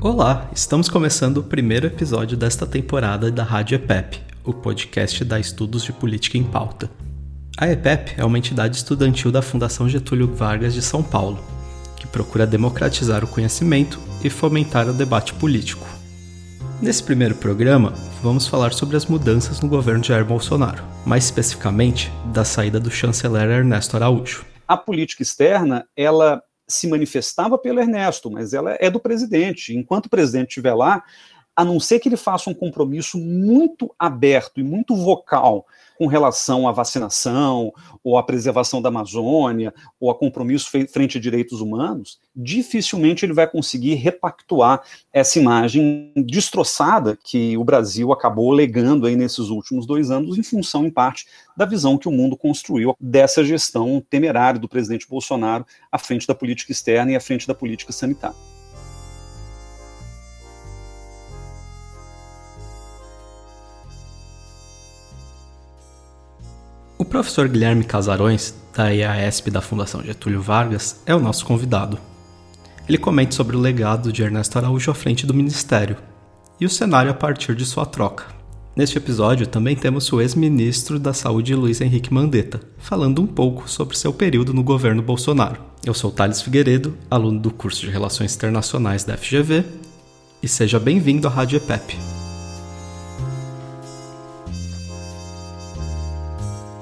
Olá, 0.00 0.48
estamos 0.54 0.88
começando 0.88 1.38
o 1.38 1.42
primeiro 1.42 1.84
episódio 1.84 2.36
desta 2.36 2.64
temporada 2.64 3.32
da 3.32 3.42
Rádio 3.42 3.74
EPEP, 3.74 4.22
o 4.44 4.52
podcast 4.52 5.24
da 5.24 5.40
Estudos 5.40 5.82
de 5.82 5.92
Política 5.92 6.38
em 6.38 6.44
Pauta. 6.44 6.88
A 7.58 7.68
EPEP 7.68 8.14
é 8.16 8.24
uma 8.24 8.38
entidade 8.38 8.76
estudantil 8.76 9.32
da 9.32 9.42
Fundação 9.42 9.88
Getúlio 9.88 10.32
Vargas 10.32 10.72
de 10.72 10.82
São 10.82 11.02
Paulo, 11.02 11.42
que 11.96 12.06
procura 12.06 12.46
democratizar 12.46 13.24
o 13.24 13.26
conhecimento 13.26 13.98
e 14.22 14.30
fomentar 14.30 14.88
o 14.88 14.92
debate 14.92 15.34
político. 15.34 15.84
Nesse 16.80 17.02
primeiro 17.02 17.34
programa, 17.34 17.92
vamos 18.22 18.46
falar 18.46 18.72
sobre 18.72 18.96
as 18.96 19.04
mudanças 19.04 19.60
no 19.60 19.68
governo 19.68 20.00
de 20.00 20.08
Jair 20.10 20.24
Bolsonaro, 20.24 20.84
mais 21.04 21.24
especificamente 21.24 22.08
da 22.26 22.44
saída 22.44 22.78
do 22.78 22.88
chanceler 22.88 23.50
Ernesto 23.50 23.96
Araújo. 23.96 24.46
A 24.68 24.76
política 24.76 25.24
externa, 25.24 25.84
ela 25.96 26.40
se 26.68 26.86
manifestava 26.86 27.56
pelo 27.56 27.80
Ernesto, 27.80 28.30
mas 28.30 28.52
ela 28.52 28.76
é 28.78 28.90
do 28.90 29.00
presidente. 29.00 29.74
Enquanto 29.74 30.06
o 30.06 30.10
presidente 30.10 30.48
estiver 30.48 30.74
lá, 30.74 31.02
a 31.58 31.64
não 31.64 31.80
ser 31.80 31.98
que 31.98 32.08
ele 32.08 32.16
faça 32.16 32.48
um 32.48 32.54
compromisso 32.54 33.18
muito 33.18 33.92
aberto 33.98 34.60
e 34.60 34.62
muito 34.62 34.94
vocal 34.94 35.66
com 35.98 36.06
relação 36.06 36.68
à 36.68 36.70
vacinação, 36.70 37.72
ou 38.04 38.16
à 38.16 38.22
preservação 38.22 38.80
da 38.80 38.90
Amazônia, 38.90 39.74
ou 39.98 40.08
a 40.08 40.14
compromisso 40.14 40.70
frente 40.70 41.18
a 41.18 41.20
direitos 41.20 41.60
humanos, 41.60 42.20
dificilmente 42.36 43.26
ele 43.26 43.32
vai 43.32 43.50
conseguir 43.50 43.94
repactuar 43.94 44.82
essa 45.12 45.40
imagem 45.40 46.12
destroçada 46.14 47.18
que 47.24 47.58
o 47.58 47.64
Brasil 47.64 48.12
acabou 48.12 48.52
legando 48.52 49.08
aí 49.08 49.16
nesses 49.16 49.48
últimos 49.48 49.84
dois 49.84 50.12
anos, 50.12 50.38
em 50.38 50.44
função, 50.44 50.86
em 50.86 50.90
parte, 50.92 51.26
da 51.56 51.64
visão 51.64 51.98
que 51.98 52.06
o 52.06 52.12
mundo 52.12 52.36
construiu 52.36 52.94
dessa 53.00 53.42
gestão 53.42 54.00
temerária 54.08 54.60
do 54.60 54.68
presidente 54.68 55.08
Bolsonaro 55.08 55.66
à 55.90 55.98
frente 55.98 56.24
da 56.24 56.36
política 56.36 56.70
externa 56.70 57.10
e 57.10 57.16
à 57.16 57.20
frente 57.20 57.48
da 57.48 57.54
política 57.54 57.90
sanitária. 57.92 58.47
Professor 67.08 67.48
Guilherme 67.48 67.84
Casarões, 67.84 68.54
da 68.74 68.94
EASP 68.94 69.50
da 69.50 69.60
Fundação 69.60 70.02
Getúlio 70.02 70.42
Vargas, 70.42 71.00
é 71.06 71.14
o 71.14 71.20
nosso 71.20 71.44
convidado. 71.44 71.98
Ele 72.88 72.98
comenta 72.98 73.34
sobre 73.34 73.56
o 73.56 73.60
legado 73.60 74.12
de 74.12 74.22
Ernesto 74.22 74.58
Araújo 74.58 74.90
à 74.90 74.94
frente 74.94 75.26
do 75.26 75.34
Ministério 75.34 75.96
e 76.60 76.66
o 76.66 76.70
cenário 76.70 77.10
a 77.10 77.14
partir 77.14 77.54
de 77.54 77.64
sua 77.66 77.84
troca. 77.84 78.26
Neste 78.76 78.96
episódio 78.96 79.46
também 79.46 79.74
temos 79.74 80.12
o 80.12 80.20
ex-ministro 80.20 80.98
da 80.98 81.12
Saúde 81.12 81.54
Luiz 81.54 81.80
Henrique 81.80 82.14
Mandetta, 82.14 82.60
falando 82.78 83.20
um 83.20 83.26
pouco 83.26 83.68
sobre 83.68 83.98
seu 83.98 84.12
período 84.12 84.54
no 84.54 84.62
governo 84.62 85.02
Bolsonaro. 85.02 85.60
Eu 85.84 85.94
sou 85.94 86.12
Thales 86.12 86.40
Figueiredo, 86.40 86.96
aluno 87.10 87.40
do 87.40 87.50
curso 87.50 87.80
de 87.80 87.90
Relações 87.90 88.36
Internacionais 88.36 89.02
da 89.02 89.16
FGV, 89.16 89.64
e 90.42 90.46
seja 90.46 90.78
bem-vindo 90.78 91.26
à 91.26 91.30
Rádio 91.30 91.56
EPEP. 91.56 92.17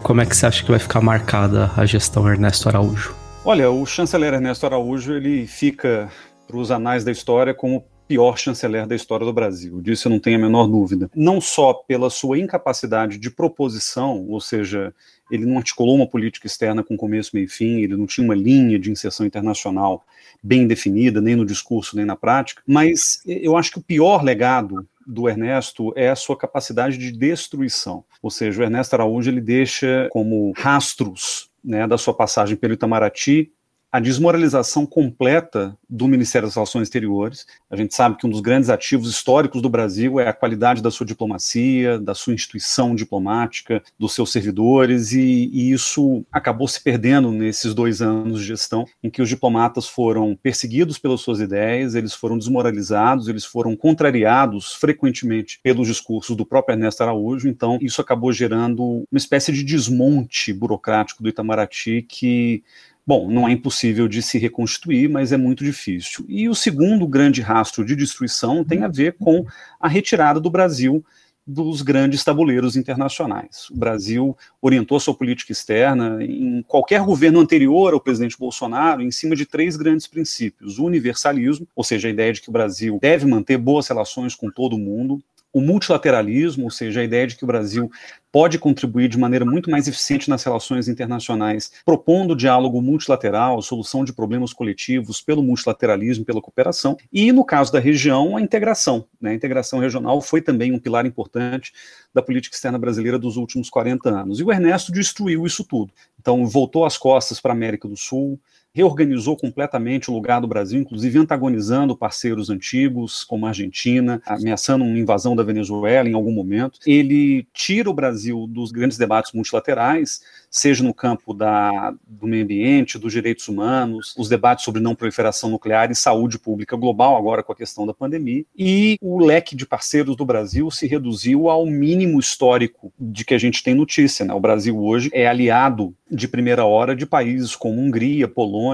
Como 0.06 0.20
é 0.20 0.24
que 0.24 0.36
você 0.36 0.46
acha 0.46 0.62
que 0.62 0.70
vai 0.70 0.78
ficar 0.78 1.00
marcada 1.00 1.72
a 1.76 1.84
gestão 1.84 2.30
Ernesto 2.30 2.68
Araújo? 2.68 3.12
Olha, 3.44 3.68
o 3.72 3.84
chanceler 3.84 4.34
Ernesto 4.34 4.64
Araújo 4.64 5.12
ele 5.12 5.48
fica 5.48 6.08
para 6.46 6.56
os 6.56 6.70
anais 6.70 7.02
da 7.02 7.10
história 7.10 7.52
como 7.52 7.78
o 7.78 7.84
pior 8.06 8.38
chanceler 8.38 8.86
da 8.86 8.94
história 8.94 9.27
do 9.27 9.32
Brasil. 9.32 9.80
Disso 9.82 10.06
eu 10.06 10.12
não 10.12 10.20
tenho 10.20 10.38
a 10.38 10.42
menor 10.42 10.68
dúvida. 10.68 11.10
Não 11.12 11.40
só 11.40 11.74
pela 11.74 12.08
sua 12.08 12.38
incapacidade 12.38 13.18
de 13.18 13.28
proposição, 13.32 14.24
ou 14.28 14.40
seja, 14.40 14.94
ele 15.28 15.44
não 15.44 15.58
articulou 15.58 15.96
uma 15.96 16.06
política 16.06 16.46
externa 16.46 16.84
com 16.84 16.96
começo, 16.96 17.32
meio 17.34 17.46
e 17.46 17.48
fim, 17.48 17.80
ele 17.80 17.96
não 17.96 18.06
tinha 18.06 18.24
uma 18.24 18.36
linha 18.36 18.78
de 18.78 18.92
inserção 18.92 19.27
internacional 19.27 20.06
bem 20.42 20.67
definida, 20.67 21.20
nem 21.20 21.37
no 21.37 21.45
discurso, 21.45 21.97
nem 21.97 22.05
na 22.05 22.17
prática, 22.17 22.62
mas 22.67 23.20
eu 23.27 23.56
acho 23.56 23.73
que 23.73 23.79
o 23.79 23.83
pior 23.83 24.23
legado 24.23 24.87
do 25.06 25.29
Ernesto 25.29 25.92
é 25.97 26.09
a 26.09 26.17
sua 26.17 26.37
capacidade 26.37 26.98
de 26.98 27.12
destruição. 27.12 28.05
Ou 28.20 28.31
seja, 28.31 28.61
o 28.61 28.64
Ernesto 28.64 28.95
Araújo 28.95 29.30
ele 29.30 29.41
deixa 29.41 30.08
como 30.11 30.52
rastros 30.57 31.48
né, 31.63 31.86
da 31.86 31.96
sua 31.96 32.13
passagem 32.13 32.57
pelo 32.57 32.75
Itamaraty 32.75 33.52
a 33.91 34.01
desmoralização 34.01 34.85
completa 34.85 35.77
do 35.89 36.08
Ministério 36.08 36.47
das 36.47 36.55
Relações 36.55 36.83
Exteriores. 36.83 37.47
A 37.70 37.77
gente 37.77 37.95
sabe 37.95 38.17
que 38.17 38.27
um 38.27 38.30
dos 38.30 38.41
grandes 38.41 38.69
ativos 38.69 39.08
históricos 39.08 39.63
do 39.63 39.70
Brasil 39.70 40.20
é 40.20 40.29
a 40.29 40.33
qualidade 40.33 40.83
da 40.83 40.91
sua 40.91 41.07
diplomacia, 41.07 41.98
da 41.98 42.14
sua 42.14 42.35
instituição 42.35 42.95
diplomática, 42.95 43.83
dos 43.98 44.13
seus 44.13 44.33
servidores, 44.33 45.13
e, 45.13 45.48
e 45.52 45.73
isso 45.73 46.25
acabou 46.30 46.67
se 46.69 46.83
perdendo 46.83 47.30
nesses 47.30 47.73
dois 47.73 48.02
anos 48.02 48.41
de 48.41 48.46
gestão, 48.46 48.85
em 49.02 49.08
que 49.08 49.23
os 49.23 49.29
diplomatas 49.29 49.89
foram 49.89 50.36
perseguidos 50.36 50.98
pelas 50.98 51.20
suas 51.20 51.41
ideias, 51.41 51.95
eles 51.95 52.13
foram 52.13 52.36
desmoralizados, 52.36 53.29
eles 53.29 53.45
foram 53.45 53.77
contrariados 53.77 54.75
frequentemente 54.75 55.61
pelos 55.63 55.86
discursos 55.86 56.36
do 56.36 56.45
próprio 56.45 56.75
Ernesto 56.75 57.02
Araújo, 57.02 57.48
então 57.48 57.79
isso 57.80 58.01
acabou 58.01 58.33
gerando 58.33 59.07
uma 59.11 59.19
espécie 59.19 59.52
de 59.52 59.63
desmonte 59.63 60.52
burocrático 60.52 61.23
do 61.23 61.29
Itamaraty 61.29 62.02
que 62.02 62.63
Bom, 63.06 63.30
não 63.30 63.46
é 63.46 63.52
impossível 63.52 64.08
de 64.08 64.20
se 64.20 64.36
reconstituir, 64.36 65.08
mas 65.08 65.30
é 65.30 65.36
muito 65.36 65.62
difícil. 65.62 66.24
E 66.28 66.48
o 66.48 66.55
segundo 66.56 67.06
grande 67.06 67.40
rastro 67.40 67.84
de 67.84 67.94
destruição 67.94 68.64
tem 68.64 68.83
a 68.83 68.89
ver 68.89 69.17
com 69.17 69.46
a 69.78 69.86
retirada 69.86 70.40
do 70.40 70.50
Brasil 70.50 71.05
dos 71.46 71.83
grandes 71.83 72.24
tabuleiros 72.24 72.74
internacionais. 72.74 73.70
O 73.70 73.77
Brasil 73.77 74.36
orientou 74.61 74.98
sua 74.98 75.14
política 75.14 75.52
externa 75.52 76.18
em 76.20 76.64
qualquer 76.66 77.00
governo 77.02 77.39
anterior 77.39 77.95
ao 77.95 78.00
presidente 78.00 78.36
Bolsonaro 78.36 79.00
em 79.00 79.12
cima 79.12 79.36
de 79.36 79.46
três 79.46 79.77
grandes 79.77 80.08
princípios: 80.08 80.80
o 80.80 80.84
universalismo, 80.84 81.68
ou 81.77 81.84
seja, 81.84 82.08
a 82.08 82.11
ideia 82.11 82.33
de 82.33 82.42
que 82.42 82.48
o 82.48 82.52
Brasil 82.52 82.98
deve 83.00 83.24
manter 83.24 83.56
boas 83.56 83.86
relações 83.86 84.34
com 84.34 84.50
todo 84.50 84.77
mundo, 84.77 85.22
o 85.56 85.61
multilateralismo, 85.62 86.64
ou 86.64 86.70
seja, 86.70 87.00
a 87.00 87.05
ideia 87.05 87.27
de 87.27 87.34
que 87.34 87.42
o 87.42 87.46
Brasil 87.46 87.90
pode 88.30 88.58
contribuir 88.58 89.08
de 89.08 89.17
maneira 89.17 89.42
muito 89.42 89.70
mais 89.70 89.89
eficiente 89.89 90.28
nas 90.28 90.44
relações 90.44 90.86
internacionais, 90.86 91.72
propondo 91.83 92.36
diálogo 92.36 92.83
multilateral, 92.83 93.62
solução 93.62 94.05
de 94.05 94.12
problemas 94.12 94.52
coletivos 94.52 95.22
pelo 95.22 95.42
multilateralismo, 95.42 96.27
pela 96.27 96.42
cooperação, 96.42 96.95
e 97.11 97.33
no 97.33 97.42
caso 97.42 97.72
da 97.72 97.80
região, 97.80 98.36
a 98.36 98.42
integração. 98.42 99.06
Né? 99.18 99.30
A 99.30 99.34
integração 99.34 99.78
regional 99.78 100.20
foi 100.20 100.42
também 100.42 100.74
um 100.74 100.78
pilar 100.78 101.06
importante 101.06 101.72
da 102.12 102.20
política 102.20 102.55
externa 102.55 102.78
brasileira 102.78 103.18
dos 103.18 103.39
últimos 103.39 103.70
40 103.70 104.11
anos. 104.11 104.39
E 104.39 104.45
o 104.45 104.52
Ernesto 104.52 104.92
destruiu 104.92 105.46
isso 105.46 105.64
tudo. 105.64 105.90
Então, 106.20 106.46
voltou 106.46 106.84
as 106.84 106.98
costas 106.98 107.40
para 107.40 107.52
a 107.52 107.56
América 107.56 107.89
do 107.89 107.96
Sul, 107.96 108.39
reorganizou 108.77 109.39
completamente 109.39 110.11
o 110.11 110.13
lugar 110.13 110.39
do 110.39 110.47
Brasil, 110.47 110.79
inclusive 110.79 111.19
antagonizando 111.19 111.97
parceiros 111.97 112.51
antigos, 112.51 113.25
como 113.25 113.47
a 113.47 113.48
Argentina, 113.48 114.20
ameaçando 114.27 114.85
uma 114.85 114.98
invasão 114.98 115.35
da 115.35 115.42
Venezuela 115.42 116.07
em 116.07 116.13
algum 116.13 116.31
momento. 116.31 116.79
Ele 116.87 117.48
tira 117.55 117.89
o 117.89 117.95
Brasil 117.95 118.47
dos 118.47 118.70
grandes 118.70 118.98
debates 118.98 119.33
multilaterais, 119.33 120.20
seja 120.51 120.85
no 120.85 120.92
campo 120.92 121.33
da, 121.33 121.95
do 122.07 122.27
meio 122.27 122.45
ambiente, 122.45 122.98
dos 122.98 123.14
direitos 123.14 123.48
humanos, 123.48 124.14
os 124.19 124.29
debates 124.29 124.63
sobre 124.67 124.83
não 124.83 124.95
proliferação 124.95 125.48
nuclear 125.48 125.91
e 125.91 125.95
saúde 125.95 126.39
pública 126.39 126.77
global, 126.77 127.17
agora 127.17 127.43
com 127.43 127.53
a 127.53 127.57
questão 127.57 127.87
da 127.87 127.95
pandemia, 127.95 128.44
e 128.55 128.99
o 129.00 129.19
leque 129.25 129.56
de 129.56 129.64
parceiros 129.64 130.17
do 130.17 130.26
Brasil 130.26 130.70
se 130.70 130.87
reduziu 130.87 131.49
ao 131.49 131.64
mínimo 131.64 132.20
histórico 132.20 132.93
de 133.00 133.25
que 133.25 133.32
a 133.32 133.38
gente 133.38 133.62
tem 133.62 133.75
notícia. 133.75 134.23
Né? 134.26 134.35
O 134.35 134.41
Brasil 134.41 134.79
hoje 134.79 135.08
é 135.14 135.26
aliado 135.26 135.94
de 136.11 136.29
primeira 136.29 136.64
hora 136.64 136.94
de 136.94 137.05
países 137.05 137.56
como 137.56 137.81
Hungria, 137.81 138.29
Polônia, 138.29 138.65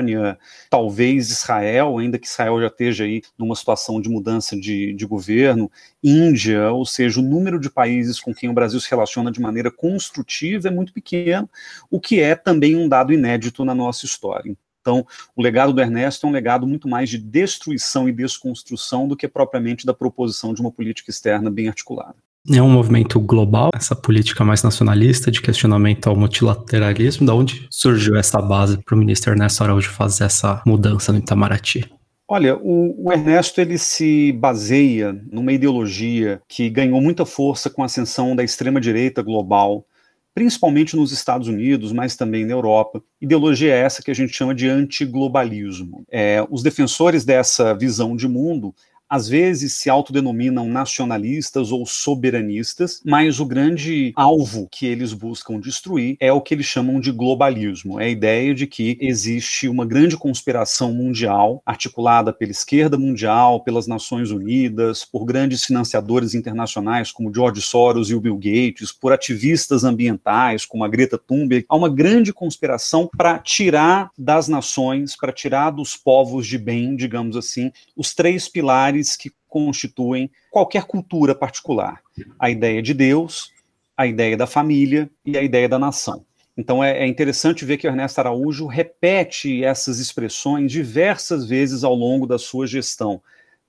talvez 0.71 1.31
Israel, 1.31 1.99
ainda 1.99 2.19
que 2.19 2.27
Israel 2.27 2.61
já 2.61 2.67
esteja 2.69 3.05
aí 3.05 3.23
numa 3.39 3.55
situação 3.55 4.01
de 4.01 4.09
mudança 4.09 4.57
de, 4.57 4.93
de 4.93 5.07
governo, 5.07 5.71
Índia, 6.03 6.71
ou 6.73 6.85
seja, 6.87 7.21
o 7.21 7.23
número 7.23 7.59
de 7.61 7.71
países 7.71 8.21
com 8.21 8.35
quem 8.35 8.49
o 8.49 8.55
Brasil 8.55 8.81
se 8.81 8.91
relaciona 8.91 9.31
de 9.31 9.41
maneira 9.41 9.71
construtiva 9.71 10.69
é 10.69 10.71
muito 10.71 10.93
pequeno, 10.93 11.49
o 11.91 12.01
que 12.01 12.21
é 12.21 12.35
também 12.35 12.77
um 12.77 12.89
dado 12.89 13.13
inédito 13.13 13.65
na 13.65 13.75
nossa 13.75 14.05
história. 14.07 14.57
Então, 14.81 15.07
o 15.37 15.43
legado 15.43 15.73
do 15.73 15.81
Ernesto 15.81 16.27
é 16.27 16.29
um 16.29 16.33
legado 16.33 16.67
muito 16.67 16.89
mais 16.89 17.09
de 17.09 17.17
destruição 17.17 18.09
e 18.09 18.13
desconstrução 18.13 19.07
do 19.07 19.17
que 19.17 19.29
propriamente 19.29 19.87
da 19.87 19.95
proposição 19.95 20.53
de 20.53 20.61
uma 20.61 20.73
política 20.73 21.11
externa 21.11 21.51
bem 21.51 21.69
articulada. 21.69 22.17
É 22.51 22.61
um 22.61 22.69
movimento 22.69 23.21
global, 23.21 23.71
essa 23.73 23.95
política 23.95 24.45
mais 24.45 24.65
nacionalista 24.65 25.31
de 25.31 25.41
questionamento 25.41 26.09
ao 26.09 26.17
multilateralismo. 26.17 27.25
Da 27.25 27.35
onde 27.35 27.69
surgiu 27.71 28.17
essa 28.17 28.43
base 28.43 28.83
para 28.83 28.97
o 28.97 28.99
ministro 28.99 29.33
Ernesto 29.33 29.63
Araújo 29.63 29.91
fazer 29.91 30.25
essa 30.25 30.61
mudança 30.67 31.13
no 31.13 31.21
Itamaraty? 31.21 31.89
Olha, 32.27 32.57
o, 32.57 33.07
o, 33.07 33.13
Ernesto 33.13 33.61
ele 33.61 33.79
se 33.79 34.33
baseia 34.33 35.13
numa 35.31 35.53
ideologia 35.53 36.43
que 36.49 36.69
ganhou 36.69 37.01
muita 37.01 37.25
força 37.25 37.71
com 37.71 37.83
a 37.83 37.87
ascensão 37.87 38.35
da 38.35 38.43
extrema 38.43 38.81
direita 38.81 39.23
global, 39.23 39.87
principalmente 40.35 40.97
nos 40.97 41.13
Estados 41.13 41.47
Unidos, 41.47 41.93
mas 41.93 42.17
também 42.17 42.45
na 42.45 42.55
Europa. 42.55 43.01
Ideologia 43.21 43.73
essa 43.73 44.03
que 44.03 44.11
a 44.11 44.15
gente 44.15 44.35
chama 44.35 44.55
de 44.55 44.69
antiglobalismo. 44.69 46.05
É, 46.11 46.45
os 46.51 46.63
defensores 46.63 47.25
dessa 47.25 47.73
visão 47.73 48.17
de 48.17 48.27
mundo 48.27 48.75
às 49.13 49.29
vezes 49.29 49.75
se 49.75 49.91
autodenominam 49.91 50.67
nacionalistas 50.67 51.71
ou 51.71 51.85
soberanistas, 51.85 53.03
mas 53.05 53.41
o 53.41 53.45
grande 53.45 54.11
alvo 54.17 54.67
que 54.73 54.87
eles 54.87 55.13
buscam 55.13 55.61
destruir 55.61 56.17
é 56.19 56.33
o 56.33 56.41
que 56.41 56.55
eles 56.55 56.65
chamam 56.65 56.99
de 56.99 57.13
globalismo. 57.13 58.01
É 58.01 58.07
a 58.07 58.09
ideia 58.09 58.55
de 58.55 58.67
que 58.67 58.97
existe 58.99 59.69
uma 59.69 59.85
grande 59.85 60.17
conspiração 60.17 60.95
mundial 60.95 61.63
articulada 61.67 62.33
pela 62.33 62.53
esquerda 62.53 62.97
mundial, 62.97 63.63
pelas 63.63 63.87
Nações 63.87 64.31
Unidas, 64.31 65.05
por 65.05 65.27
grandes 65.27 65.63
financiadores 65.63 66.33
internacionais 66.35 67.13
como 67.13 67.35
George 67.35 67.61
Soros 67.61 68.09
e 68.09 68.15
o 68.15 68.21
Bill 68.21 68.37
Gates, 68.37 68.93
por 68.93 69.13
ativistas 69.13 69.85
ambientais 69.85 70.65
como 70.65 70.85
a 70.85 70.89
Greta 70.89 71.19
Thunberg. 71.19 71.67
Há 71.69 71.77
uma 71.77 71.91
grande 71.91 72.33
conspiração 72.33 73.11
para 73.15 73.39
tirar 73.39 74.09
das 74.17 74.49
nações, 74.49 75.15
para 75.15 75.33
tirar 75.33 75.69
dos 75.69 75.99
povos 75.99 76.47
de 76.47 76.57
bem, 76.57 76.97
digamos 76.97 77.37
assim, 77.37 77.71
os 77.95 78.15
três 78.15 78.49
pilares 78.49 79.02
que 79.17 79.33
constituem 79.49 80.31
qualquer 80.51 80.85
cultura 80.85 81.35
particular: 81.35 82.01
a 82.39 82.51
ideia 82.51 82.83
de 82.83 82.95
Deus, 82.95 83.53
a 83.97 84.07
ideia 84.07 84.37
da 84.37 84.47
família 84.47 85.11
e 85.25 85.37
a 85.37 85.43
ideia 85.43 85.69
da 85.69 85.79
nação. 85.79 86.25
Então 86.57 86.85
é, 86.85 86.99
é, 86.99 87.07
interessante 87.07 87.65
ver 87.65 87.79
que 87.79 87.87
Ernesto 87.87 88.21
Araújo 88.21 88.67
repete 88.67 89.65
essas 89.65 89.99
expressões 89.99 90.71
diversas 90.71 91.47
vezes 91.47 91.83
ao 91.83 91.95
longo 91.95 92.27
da 92.27 92.39
sua 92.39 92.67
gestão. 92.67 93.23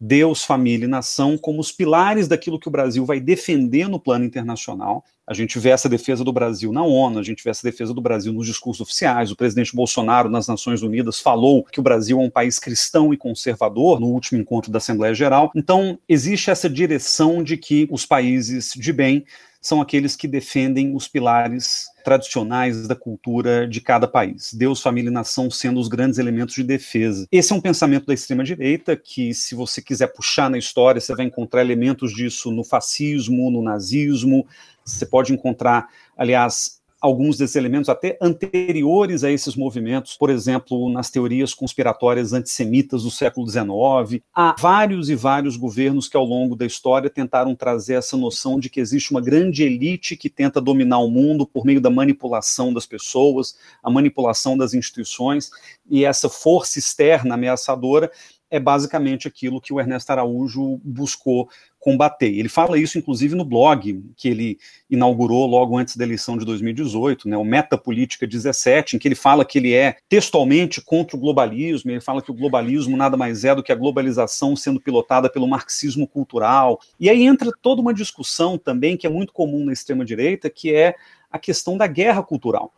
Deus, 0.06 0.44
família 0.44 0.86
e 0.86 0.90
nação 0.90 1.38
como 1.38 1.62
os 1.62 1.72
pilares 1.72 2.28
daquilo 2.28 2.60
que 2.60 2.68
o 2.68 2.72
Brasil 2.72 3.06
vai 3.06 3.22
defender 3.22 3.88
no 3.88 3.98
plano 3.98 4.26
internacional. 4.26 5.06
A 5.26 5.34
gente 5.34 5.58
vê 5.58 5.70
essa 5.70 5.88
defesa 5.88 6.26
do 6.26 6.34
Brasil 6.34 6.74
na 6.74 6.84
ONU, 6.84 7.18
a 7.18 7.24
gente 7.24 7.42
vê 7.42 7.50
essa 7.50 7.64
defesa 7.64 7.94
do 7.94 8.02
Brasil 8.02 8.34
nos 8.34 8.46
discursos 8.46 8.82
oficiais. 8.82 9.32
O 9.32 9.36
presidente 9.38 9.74
Bolsonaro, 9.74 10.30
nas 10.30 10.46
Nações 10.46 10.84
Unidas, 10.84 11.22
falou 11.22 11.64
que 11.64 11.80
o 11.80 11.84
Brasil 11.84 12.20
é 12.20 12.22
um 12.22 12.30
país 12.30 12.60
cristão 12.60 13.14
e 13.14 13.18
conservador 13.18 14.02
no 14.02 14.08
último 14.08 14.42
encontro 14.42 14.70
da 14.70 14.80
Assembleia 14.80 15.14
Geral. 15.16 15.50
Então, 15.56 15.98
existe 16.10 16.52
essa 16.52 16.70
direção 16.70 17.42
de 17.42 17.56
que 17.56 17.88
os 17.90 18.06
países 18.06 18.74
de 18.76 18.92
bem 18.92 19.24
são 19.64 19.82
aqueles 19.82 20.16
que 20.18 20.28
defendem 20.28 20.94
os 20.94 21.08
pilares 21.08 21.86
tradicionais 22.04 22.86
da 22.86 22.96
cultura 22.96 23.66
de 23.66 23.80
cada 23.80 24.06
país. 24.06 24.54
Deus, 24.54 24.82
família 24.82 25.10
e 25.10 25.14
nação 25.14 25.50
sendo 25.50 25.80
os 25.80 25.88
grandes 25.88 26.20
elementos 26.20 26.54
de 26.54 26.64
defesa. 26.64 27.26
Esse 27.32 27.54
é 27.54 27.56
um 27.56 27.62
pensamento 27.62 28.06
da 28.06 28.14
extrema-direita 28.14 28.98
que, 28.98 29.34
se 29.34 29.56
você 29.56 29.82
quiser 29.82 30.08
puxar 30.08 30.50
na 30.50 30.58
história, 30.58 31.00
você 31.00 31.16
vai 31.16 31.26
encontrar 31.26 31.62
elementos 31.62 32.14
disso 32.14 32.52
no 32.52 32.66
fascismo, 32.66 33.50
no 33.50 33.64
nazismo. 33.64 34.46
Você 34.84 35.06
pode 35.06 35.32
encontrar, 35.32 35.88
aliás, 36.18 36.83
alguns 37.04 37.38
desses 37.38 37.58
elementos 37.58 37.90
até 37.90 38.18
anteriores 38.22 39.26
a 39.26 39.30
esses 39.30 39.58
movimentos, 39.58 40.16
por 40.16 40.30
exemplo, 40.30 40.90
nas 40.90 41.12
teorias 41.12 41.54
conspiratórias 41.54 42.32
antissemitas 42.32 43.04
do 43.04 43.12
século 43.12 43.46
XIX. 43.46 44.24
Há 44.34 44.56
vários 44.58 45.10
e 45.10 45.16
vários 45.16 45.58
governos 45.58 46.08
que, 46.08 46.16
ao 46.16 46.24
longo 46.24 46.56
da 46.56 46.66
história, 46.66 47.10
tentaram 47.10 47.54
trazer 47.56 47.96
essa 47.96 48.16
noção 48.16 48.58
de 48.58 48.70
que 48.70 48.80
existe 48.80 49.12
uma 49.12 49.20
grande 49.20 49.64
elite 49.64 50.16
que 50.16 50.30
tenta 50.30 50.62
dominar 50.62 51.00
o 51.00 51.12
mundo 51.12 51.46
por 51.46 51.66
meio 51.66 51.82
da 51.82 51.90
manipulação 51.90 52.74
das 52.74 52.86
pessoas, 52.86 53.58
a 53.84 53.92
manipulação 53.92 54.58
das 54.58 54.74
instituições, 54.74 55.52
e 55.90 56.06
essa 56.06 56.30
força 56.30 56.80
externa 56.80 57.36
ameaçadora 57.36 58.10
é 58.54 58.60
basicamente 58.60 59.28
aquilo 59.28 59.60
que 59.60 59.74
o 59.74 59.80
Ernesto 59.80 60.12
Araújo 60.12 60.80
buscou 60.84 61.50
combater. 61.80 62.28
Ele 62.28 62.48
fala 62.48 62.78
isso, 62.78 63.00
inclusive, 63.00 63.34
no 63.34 63.44
blog 63.44 64.00
que 64.16 64.30
ele 64.30 64.60
inaugurou 64.88 65.48
logo 65.48 65.76
antes 65.76 65.98
da 65.98 66.04
eleição 66.04 66.38
de 66.38 66.46
2018, 66.46 67.28
né, 67.28 67.36
o 67.36 67.44
Metapolítica 67.44 68.28
17, 68.28 68.96
em 68.96 69.00
que 69.00 69.08
ele 69.08 69.16
fala 69.16 69.44
que 69.44 69.58
ele 69.58 69.74
é 69.74 69.98
textualmente 70.08 70.82
contra 70.82 71.18
o 71.18 71.20
globalismo, 71.20 71.90
ele 71.90 72.00
fala 72.00 72.22
que 72.22 72.30
o 72.30 72.36
globalismo 72.36 72.96
nada 72.96 73.18
mais 73.18 73.44
é 73.44 73.56
do 73.56 73.64
que 73.64 73.72
a 73.72 73.76
globalização 73.76 74.56
sendo 74.56 74.80
pilotada 74.80 75.28
pelo 75.32 75.48
marxismo 75.48 76.08
cultural. 76.08 76.80
E 77.00 77.10
aí 77.10 77.24
entra 77.24 77.52
toda 77.60 77.82
uma 77.82 77.94
discussão 77.94 78.56
também 78.56 78.96
que 78.96 79.08
é 79.08 79.10
muito 79.10 79.34
comum 79.34 79.66
na 79.66 79.74
extrema-direita, 79.74 80.48
que 80.48 80.76
é 80.76 80.94
a 81.32 81.40
questão 81.40 81.76
da 81.76 81.88
guerra 81.88 82.22
cultural. 82.22 82.72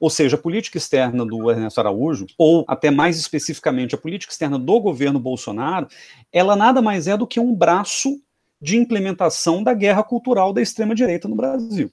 Ou 0.00 0.08
seja, 0.08 0.36
a 0.36 0.40
política 0.40 0.78
externa 0.78 1.26
do 1.26 1.50
Ernesto 1.50 1.80
Araújo, 1.80 2.26
ou 2.38 2.64
até 2.68 2.90
mais 2.90 3.18
especificamente 3.18 3.94
a 3.94 3.98
política 3.98 4.32
externa 4.32 4.58
do 4.58 4.80
governo 4.80 5.18
Bolsonaro, 5.18 5.88
ela 6.32 6.54
nada 6.54 6.80
mais 6.80 7.08
é 7.08 7.16
do 7.16 7.26
que 7.26 7.40
um 7.40 7.54
braço 7.54 8.20
de 8.60 8.76
implementação 8.76 9.62
da 9.62 9.74
guerra 9.74 10.02
cultural 10.02 10.52
da 10.52 10.62
extrema-direita 10.62 11.28
no 11.28 11.36
Brasil. 11.36 11.90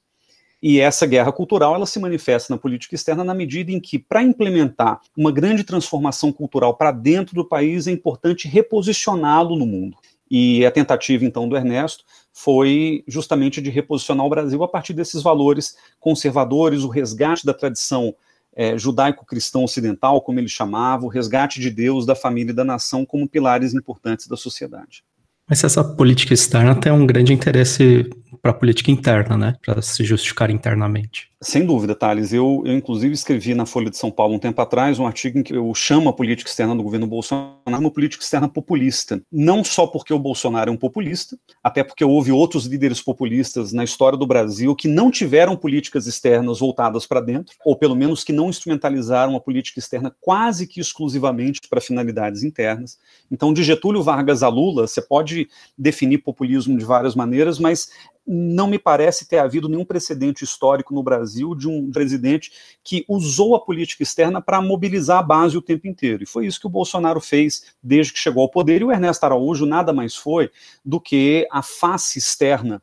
E 0.61 0.79
essa 0.79 1.05
guerra 1.05 1.31
cultural 1.31 1.75
ela 1.75 1.85
se 1.85 1.99
manifesta 1.99 2.53
na 2.53 2.59
política 2.59 2.95
externa 2.95 3.23
na 3.23 3.35
medida 3.35 3.71
em 3.71 3.79
que, 3.79 3.99
para 3.99 4.23
implementar 4.23 4.99
uma 5.15 5.31
grande 5.31 5.63
transformação 5.63 6.31
cultural 6.31 6.75
para 6.75 6.91
dentro 6.91 7.35
do 7.35 7.45
país, 7.45 7.87
é 7.87 7.91
importante 7.91 8.47
reposicioná-lo 8.47 9.55
no 9.55 9.65
mundo. 9.65 9.97
E 10.29 10.65
a 10.65 10.71
tentativa, 10.71 11.23
então, 11.23 11.47
do 11.47 11.55
Ernesto 11.55 12.03
foi 12.33 13.03
justamente 13.07 13.61
de 13.61 13.69
reposicionar 13.69 14.25
o 14.25 14.29
Brasil 14.29 14.63
a 14.63 14.67
partir 14.67 14.93
desses 14.93 15.21
valores 15.21 15.77
conservadores, 15.99 16.83
o 16.83 16.89
resgate 16.89 17.45
da 17.45 17.53
tradição 17.53 18.13
é, 18.55 18.77
judaico-cristão 18.77 19.63
ocidental, 19.63 20.21
como 20.21 20.39
ele 20.39 20.47
chamava, 20.47 21.05
o 21.05 21.09
resgate 21.09 21.59
de 21.59 21.69
Deus, 21.69 22.05
da 22.05 22.15
família 22.15 22.51
e 22.51 22.55
da 22.55 22.63
nação 22.63 23.05
como 23.05 23.27
pilares 23.27 23.73
importantes 23.73 24.27
da 24.27 24.37
sociedade. 24.37 25.03
Mas 25.47 25.63
essa 25.63 25.83
política 25.83 26.33
externa 26.33 26.73
tem 26.73 26.91
um 26.91 27.05
grande 27.05 27.31
interesse 27.31 28.09
para 28.41 28.51
a 28.51 28.53
política 28.53 28.91
interna, 28.91 29.37
né? 29.37 29.55
Para 29.65 29.81
se 29.81 30.03
justificar 30.03 30.49
internamente. 30.49 31.29
Sem 31.41 31.65
dúvida, 31.65 31.93
Thales. 31.93 32.33
Eu, 32.33 32.63
eu, 32.65 32.73
inclusive, 32.73 33.13
escrevi 33.13 33.53
na 33.53 33.65
Folha 33.65 33.89
de 33.89 33.97
São 33.97 34.09
Paulo 34.09 34.33
um 34.33 34.39
tempo 34.39 34.59
atrás 34.61 34.97
um 34.97 35.05
artigo 35.05 35.37
em 35.37 35.43
que 35.43 35.55
eu 35.55 35.71
chamo 35.75 36.09
a 36.09 36.13
política 36.13 36.49
externa 36.49 36.75
do 36.75 36.81
governo 36.81 37.05
Bolsonaro 37.05 37.55
uma 37.67 37.91
política 37.91 38.23
externa 38.23 38.47
populista. 38.47 39.21
Não 39.31 39.63
só 39.63 39.85
porque 39.85 40.13
o 40.13 40.17
Bolsonaro 40.17 40.71
é 40.71 40.73
um 40.73 40.77
populista, 40.77 41.37
até 41.63 41.83
porque 41.83 42.03
houve 42.03 42.31
outros 42.31 42.65
líderes 42.65 43.01
populistas 43.01 43.73
na 43.73 43.83
história 43.83 44.17
do 44.17 44.25
Brasil 44.25 44.75
que 44.75 44.87
não 44.87 45.11
tiveram 45.11 45.55
políticas 45.55 46.07
externas 46.07 46.59
voltadas 46.59 47.05
para 47.05 47.21
dentro, 47.21 47.55
ou 47.63 47.75
pelo 47.75 47.95
menos 47.95 48.23
que 48.23 48.33
não 48.33 48.49
instrumentalizaram 48.49 49.35
a 49.35 49.39
política 49.39 49.79
externa 49.79 50.15
quase 50.21 50.65
que 50.65 50.79
exclusivamente 50.79 51.61
para 51.69 51.81
finalidades 51.81 52.43
internas. 52.43 52.97
Então, 53.29 53.53
de 53.53 53.63
Getúlio 53.63 54.01
Vargas 54.01 54.41
a 54.41 54.47
Lula, 54.47 54.87
você 54.87 55.01
pode 55.01 55.47
definir 55.77 56.19
populismo 56.19 56.77
de 56.77 56.85
várias 56.85 57.13
maneiras, 57.13 57.59
mas 57.59 57.89
não 58.27 58.67
me 58.67 58.79
parece 58.79 59.27
ter 59.27 59.37
havido 59.37 59.69
nenhum 59.69 59.85
precedente 59.85 60.43
histórico 60.43 60.93
no 60.93 61.03
Brasil 61.03 61.53
de 61.53 61.67
um 61.67 61.91
presidente 61.91 62.51
que 62.83 63.05
usou 63.07 63.55
a 63.55 63.59
política 63.59 64.03
externa 64.03 64.41
para 64.41 64.61
mobilizar 64.61 65.19
a 65.19 65.23
base 65.23 65.57
o 65.57 65.61
tempo 65.61 65.87
inteiro. 65.87 66.23
E 66.23 66.25
foi 66.25 66.47
isso 66.47 66.59
que 66.59 66.67
o 66.67 66.69
Bolsonaro 66.69 67.21
fez 67.21 67.75
desde 67.81 68.13
que 68.13 68.19
chegou 68.19 68.41
ao 68.41 68.49
poder. 68.49 68.81
E 68.81 68.83
o 68.83 68.91
Ernesto 68.91 69.25
Araújo 69.25 69.65
nada 69.65 69.93
mais 69.93 70.15
foi 70.15 70.49
do 70.83 70.99
que 70.99 71.47
a 71.51 71.61
face 71.61 72.17
externa 72.17 72.81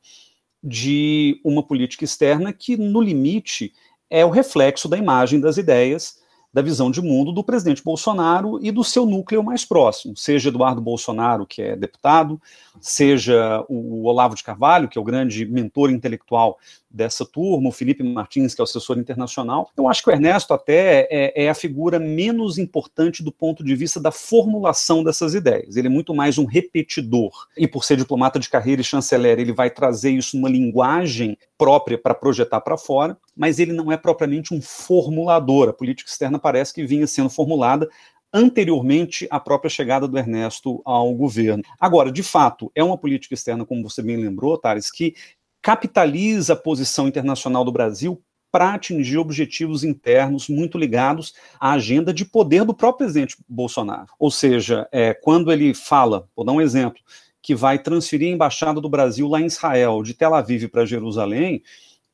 de 0.63 1.41
uma 1.45 1.63
política 1.63 2.05
externa 2.05 2.53
que, 2.53 2.77
no 2.77 3.01
limite, 3.01 3.73
é 4.09 4.25
o 4.25 4.31
reflexo 4.31 4.89
da 4.89 4.97
imagem 4.97 5.41
das 5.41 5.57
ideias 5.57 6.22
da 6.53 6.61
visão 6.61 6.91
de 6.91 7.01
mundo 7.01 7.33
do 7.33 7.43
presidente 7.43 7.83
Bolsonaro 7.83 8.59
e 8.63 8.71
do 8.71 8.85
seu 8.85 9.07
núcleo 9.07 9.43
mais 9.43 9.65
próximo, 9.65 10.17
seja 10.17 10.51
Eduardo 10.51 10.81
Bolsonaro, 10.81 11.47
que 11.47 11.63
é 11.63 11.77
deputado, 11.77 12.41
seja 12.81 13.65
o 13.69 14.05
Olavo 14.05 14.35
de 14.35 14.45
Carvalho, 14.45 14.89
que 14.89 14.99
é 14.99 15.01
o 15.01 15.05
grande 15.05 15.47
mentor 15.47 15.91
intelectual 15.91 16.59
dessa 16.91 17.25
turma, 17.25 17.71
o 17.71 17.73
Felipe 17.73 18.03
Martins, 18.03 18.55
que 18.55 18.61
é 18.61 18.63
o 18.63 18.65
assessor 18.65 18.99
internacional. 18.99 19.71
Eu 19.77 19.89
acho 19.89 20.03
que 20.03 20.11
o 20.11 20.13
Ernesto 20.13 20.53
até 20.53 21.09
é, 21.11 21.45
é, 21.45 21.49
a 21.49 21.55
figura 21.55 21.99
menos 21.99 22.59
importante 22.59 23.23
do 23.23 23.33
ponto 23.33 23.65
de 23.65 23.75
vista 23.75 23.99
da 23.99 24.11
formulação 24.11 25.03
dessas 25.03 25.35
ideias. 25.35 25.77
Ele 25.77 25.87
é 25.87 25.91
muito 25.91 26.15
mais 26.15 26.37
um 26.37 26.45
repetidor. 26.45 27.33
E 27.57 27.67
por 27.67 27.85
ser 27.85 27.97
diplomata 27.97 28.39
de 28.39 28.51
carreira 28.51 28.83
e 28.83 28.85
chanceler, 28.85 29.39
ele 29.39 29.53
vai 29.53 29.71
trazer 29.71 30.11
isso 30.11 30.37
numa 30.37 30.51
linguagem 30.51 31.39
própria 31.57 31.97
para 31.97 32.15
projetar 32.15 32.61
para 32.61 32.77
fora, 32.77 33.17
mas 33.37 33.59
ele 33.59 33.73
não 33.73 33.91
é 33.91 33.97
propriamente 33.97 34.55
um 34.55 34.61
formulador. 34.61 35.69
A 35.69 35.73
política 35.73 36.11
externa 36.11 36.39
parece 36.39 36.73
que 36.73 36.87
vinha 36.87 37.07
sendo 37.07 37.31
formulada 37.31 37.89
anteriormente 38.33 39.27
à 39.31 39.39
própria 39.39 39.69
chegada 39.69 40.09
do 40.09 40.19
Ernesto 40.19 40.81
ao 40.85 41.13
governo. 41.15 41.63
Agora, 41.79 42.11
de 42.11 42.23
fato, 42.23 42.73
é 42.75 42.83
uma 42.83 42.97
política 42.97 43.35
externa, 43.35 43.67
como 43.67 43.83
você 43.83 44.03
bem 44.03 44.17
lembrou, 44.17 44.57
Tares, 44.57 44.91
que 44.91 45.15
capitaliza 45.61 46.55
a 46.55 46.57
posição 46.57 47.07
internacional 47.07 47.65
do 47.65 47.71
Brasil 47.71 48.23
para 48.51 48.75
atingir 48.75 49.17
objetivos 49.17 49.83
internos 49.83 50.49
muito 50.49 50.77
ligados 50.77 51.35
à 51.59 51.73
agenda 51.73 52.13
de 52.13 52.25
poder 52.25 52.65
do 52.65 52.75
próprio 52.75 53.07
presidente 53.07 53.37
Bolsonaro. 53.49 54.09
Ou 54.19 54.31
seja, 54.31 54.87
é, 54.93 55.15
quando 55.15 55.51
ele 55.51 55.73
fala, 55.73 56.29
vou 56.37 56.45
dar 56.45 56.53
um 56.53 56.61
exemplo, 56.61 57.01
que 57.41 57.55
vai 57.55 57.79
transferir 57.79 58.29
a 58.29 58.35
embaixada 58.35 58.81
do 58.81 58.91
Brasil 58.91 59.27
lá 59.27 59.41
em 59.41 59.47
Israel, 59.47 60.03
de 60.03 60.15
Tel 60.15 60.35
Aviv 60.35 60.69
para 60.69 60.85
Jerusalém, 60.85 61.63